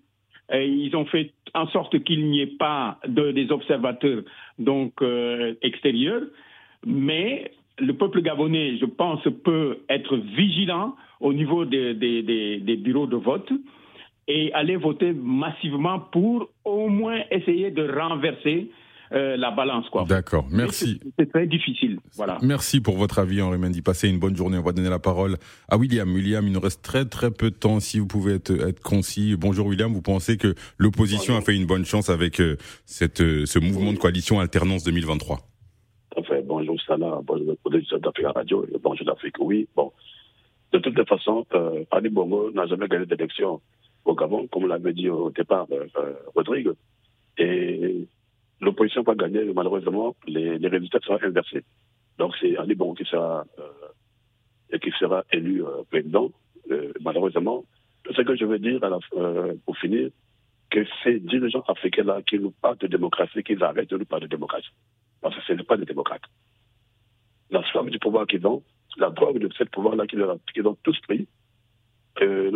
et 0.53 0.67
ils 0.69 0.95
ont 0.95 1.05
fait 1.07 1.33
en 1.53 1.67
sorte 1.67 1.99
qu'il 2.05 2.31
n'y 2.31 2.43
ait 2.43 2.57
pas 2.59 3.01
de, 3.09 3.33
des 3.33 3.51
observateurs 3.51 4.23
donc 4.61 4.93
euh, 5.03 5.55
extérieurs, 5.63 6.23
mais 6.87 7.51
le 7.81 7.93
peuple 7.95 8.23
gabonais, 8.23 8.77
je 8.79 8.85
pense, 8.85 9.21
peut 9.43 9.79
être 9.89 10.17
vigilant 10.17 10.95
au 11.19 11.33
niveau 11.33 11.65
des, 11.65 11.93
des, 11.95 12.77
bureaux 12.77 13.09
de 13.09 13.17
vote 13.17 13.53
et 14.29 14.53
aller 14.53 14.77
voter 14.77 15.13
massivement 15.13 15.99
pour 15.99 16.51
au 16.65 16.87
moins 16.87 17.19
essayer 17.33 17.73
de 17.73 17.85
renverser 17.85 18.71
euh, 19.13 19.37
la 19.37 19.51
balance. 19.51 19.89
Quoi. 19.91 20.05
D'accord, 20.05 20.47
merci. 20.51 21.01
C'est 21.19 21.31
très 21.31 21.47
difficile. 21.47 21.99
Voilà. 22.17 22.39
Merci 22.43 22.81
pour 22.81 22.97
votre 22.97 23.19
avis, 23.19 23.41
Henri 23.41 23.59
Mendy. 23.59 23.83
Passez 23.83 24.09
une 24.09 24.19
bonne 24.19 24.37
journée. 24.37 24.59
On 24.59 24.63
va 24.63 24.73
donner 24.73 24.91
la 24.91 24.99
parole 24.99 25.37
à 25.69 25.77
William. 25.77 26.13
William, 26.13 26.47
il 26.47 26.53
nous 26.53 26.61
reste 26.61 26.83
très 26.83 27.05
très 27.05 27.31
peu 27.31 27.51
de 27.51 27.57
temps. 27.57 27.81
Si 27.81 27.99
vous 27.99 28.07
pouvez 28.07 28.35
être, 28.35 28.51
être 28.51 28.81
concis. 28.81 29.37
Bonjour 29.37 29.67
William, 29.67 29.93
vous 29.93 30.03
pensez 30.03 30.37
que 30.37 30.55
l'opposition 30.79 31.37
a 31.37 31.41
fait 31.41 31.55
une 31.55 31.67
bonne 31.67 31.85
chance 31.85 32.11
avec 32.11 32.41
euh, 32.41 32.57
cette, 32.85 33.21
euh, 33.21 33.47
ce 33.47 33.59
mouvement 33.59 33.93
de 33.93 33.99
coalition 33.99 34.41
Alternance 34.41 34.85
2023 34.85 35.41
Enfin, 36.17 36.41
bonjour 36.45 36.81
Salah, 36.87 37.21
bonjour 37.25 37.55
d'Afrique 38.01 38.27
Radio, 38.35 38.67
bonjour 38.83 39.07
d'Afrique, 39.07 39.35
oui. 39.39 39.69
Bon, 39.77 39.93
de 40.73 40.79
toutes 40.79 40.97
les 40.97 41.05
façons, 41.05 41.45
Ali 41.91 42.09
Bongo 42.09 42.51
n'a 42.53 42.67
jamais 42.67 42.89
gagné 42.89 43.05
d'élection 43.05 43.61
au 44.07 44.15
Gabon, 44.15 44.47
comme 44.51 44.67
l'avait 44.67 44.95
dit 44.95 45.11
au 45.11 45.31
départ 45.31 45.67
Rodrigue. 46.35 46.71
Et 47.39 48.07
l'opposition 48.61 49.03
va 49.03 49.15
gagner, 49.15 49.45
malheureusement, 49.55 50.17
les, 50.27 50.57
résultats 50.69 51.01
seront 51.03 51.23
inversés. 51.23 51.65
Donc 52.19 52.35
c'est 52.41 52.57
Ali 52.57 52.75
Bongo 52.75 52.95
qui 52.95 53.05
sera, 53.05 53.45
euh, 53.59 54.79
qui 54.79 54.91
sera 54.99 55.25
élu 55.33 55.65
euh, 55.65 55.83
président, 55.91 56.31
euh, 56.71 56.93
malheureusement. 57.01 57.65
Ce 58.15 58.23
que 58.23 58.37
je 58.37 58.45
veux 58.45 58.59
dire 58.59 58.83
à 58.85 58.89
la, 58.89 58.99
pour 59.65 59.77
finir, 59.79 60.11
que 60.71 60.85
ces 61.03 61.19
dirigeants 61.19 61.65
africains-là 61.67 62.23
qui 62.23 62.39
nous 62.39 62.53
parlent 62.53 62.79
de 62.79 62.87
démocratie, 62.87 63.43
qu'ils 63.43 63.63
arrêtent 63.63 63.91
de 63.91 63.99
nous 63.99 64.05
parler 64.05 64.27
de 64.27 64.31
démocratie. 64.31 64.71
Parce 65.21 65.35
que 65.35 65.43
ce 65.43 65.53
n'est 65.53 65.65
pas 65.65 65.77
des 65.77 65.85
démocrates. 65.85 66.23
La 67.51 67.63
somme 67.73 67.91
du 67.91 67.99
pouvoir 67.99 68.27
qu'ils 68.27 68.47
ont, 68.47 68.63
la 68.97 69.11
drogue 69.11 69.39
de 69.39 69.49
ce 69.57 69.65
pouvoir-là 69.65 70.07
qu'ils 70.07 70.67
ont 70.67 70.77
tous 70.83 70.99
pris, 71.01 71.29
euh, 72.23 72.51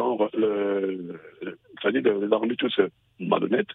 c'est-à-dire 1.81 2.19
les 2.19 2.27
rendus 2.35 2.57
tous 2.57 2.81
malhonnêtes, 3.19 3.69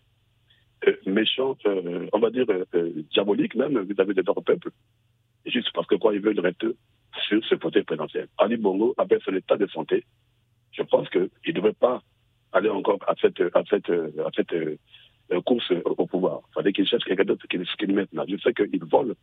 euh, 1.39 1.53
euh, 1.65 2.07
on 2.13 2.19
va 2.19 2.29
dire 2.29 2.45
euh, 2.49 3.03
diabolique 3.11 3.55
même 3.55 3.81
vis-à-vis 3.81 4.13
de 4.13 4.23
leur 4.25 4.43
peuple, 4.43 4.69
juste 5.45 5.71
parce 5.73 5.87
que 5.87 5.95
quoi, 5.95 6.13
ils 6.13 6.21
veulent 6.21 6.39
rester 6.39 6.67
sur 7.27 7.43
ce 7.45 7.55
côté 7.55 7.83
présidentiel. 7.83 8.27
Ali 8.37 8.57
Bongo, 8.57 8.93
avec 8.97 9.21
son 9.23 9.33
état 9.35 9.57
de 9.57 9.67
santé, 9.67 10.03
je 10.71 10.83
pense 10.83 11.09
qu'il 11.09 11.29
ne 11.47 11.51
devrait 11.51 11.73
pas 11.73 12.01
aller 12.51 12.69
encore 12.69 12.99
à 13.07 13.15
cette, 13.21 13.41
cette 14.35 15.43
course 15.45 15.71
au 15.85 16.05
pouvoir. 16.05 16.41
Il 16.49 16.53
fallait 16.53 16.73
qu'il 16.73 16.87
cherche 16.87 17.03
quelqu'un 17.03 17.25
d'autre 17.25 17.47
qui, 17.47 17.87
mette 17.87 18.13
là. 18.13 18.25
Je 18.27 18.37
sais 18.37 18.53
qu'ils 18.53 18.83
volent 18.83 19.15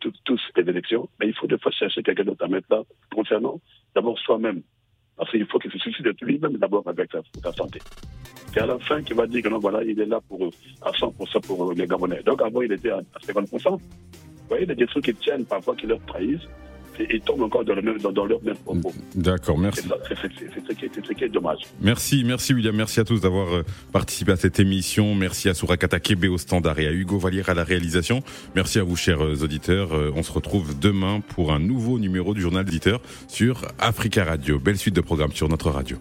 tous 0.00 0.40
les 0.56 0.68
élections, 0.68 1.08
mais 1.18 1.28
il 1.28 1.34
faut 1.34 1.46
des 1.46 1.58
fois 1.58 1.72
chercher 1.72 2.02
quelqu'un 2.02 2.24
d'autre 2.24 2.44
à 2.44 2.48
mettre 2.48 2.68
là, 2.70 2.82
concernant 3.14 3.60
d'abord 3.94 4.18
soi-même. 4.18 4.62
Parce 5.16 5.30
qu'il 5.30 5.46
faut 5.46 5.58
qu'il 5.58 5.72
se 5.72 5.78
suicide 5.78 6.04
de 6.04 6.24
lui-même 6.24 6.56
d'abord 6.58 6.86
avec 6.86 7.10
sa 7.12 7.52
santé. 7.52 7.82
C'est 8.52 8.60
à 8.60 8.66
la 8.66 8.78
fin 8.78 9.02
qu'il 9.02 9.16
va 9.16 9.26
dire 9.26 9.42
que 9.42 9.48
non, 9.48 9.58
voilà, 9.58 9.82
il 9.82 10.00
est 10.00 10.06
là 10.06 10.20
pour, 10.28 10.50
à 10.82 10.90
100% 10.90 11.40
pour 11.46 11.72
les 11.72 11.86
Gabonais. 11.86 12.22
Donc 12.24 12.40
avant, 12.42 12.62
il 12.62 12.72
était 12.72 12.90
à 12.90 13.02
50%. 13.26 13.70
Vous 13.70 13.80
voyez, 14.48 14.64
il 14.64 14.68
y 14.68 14.72
a 14.72 14.74
des 14.74 14.86
trucs 14.86 15.04
qui 15.04 15.14
tiennent 15.14 15.44
parfois 15.44 15.76
qui 15.76 15.86
leur 15.86 16.00
trahissent 16.06 16.48
et 17.00 17.20
tombent 17.20 17.42
encore 17.42 17.64
dans, 17.64 17.74
le 17.74 17.98
dans 17.98 18.24
leur 18.24 18.42
même 18.42 18.56
propos. 18.56 18.92
D'accord, 19.14 19.58
merci. 19.58 19.82
C'est 20.08 20.16
ce, 20.16 21.12
qui 21.12 21.24
est 21.24 21.28
dommage. 21.28 21.60
Merci, 21.80 22.24
merci 22.24 22.54
William, 22.54 22.74
merci 22.74 23.00
à 23.00 23.04
tous 23.04 23.20
d'avoir 23.20 23.54
euh, 23.54 23.62
participé 23.92 24.32
à 24.32 24.36
cette 24.36 24.58
émission. 24.60 25.14
Merci 25.14 25.48
à 25.48 25.54
Surakata 25.54 26.00
Kebe 26.00 26.26
au 26.26 26.38
standard 26.38 26.78
et 26.78 26.86
à 26.86 26.92
Hugo 26.92 27.18
Vallière 27.18 27.48
à 27.48 27.54
la 27.54 27.64
réalisation. 27.64 28.22
Merci 28.54 28.78
à 28.78 28.82
vous, 28.82 28.96
chers 28.96 29.22
euh, 29.22 29.42
auditeurs. 29.42 29.92
Euh, 29.92 30.12
on 30.14 30.22
se 30.22 30.32
retrouve 30.32 30.78
demain 30.78 31.20
pour 31.20 31.52
un 31.52 31.60
nouveau 31.60 31.98
numéro 31.98 32.34
du 32.34 32.40
journal 32.40 32.64
d'éditeur 32.64 33.00
sur 33.28 33.62
Africa 33.78 34.24
Radio. 34.24 34.58
Belle 34.58 34.78
suite 34.78 34.94
de 34.94 35.00
programmes 35.00 35.32
sur 35.32 35.48
notre 35.48 35.70
radio. 35.70 35.98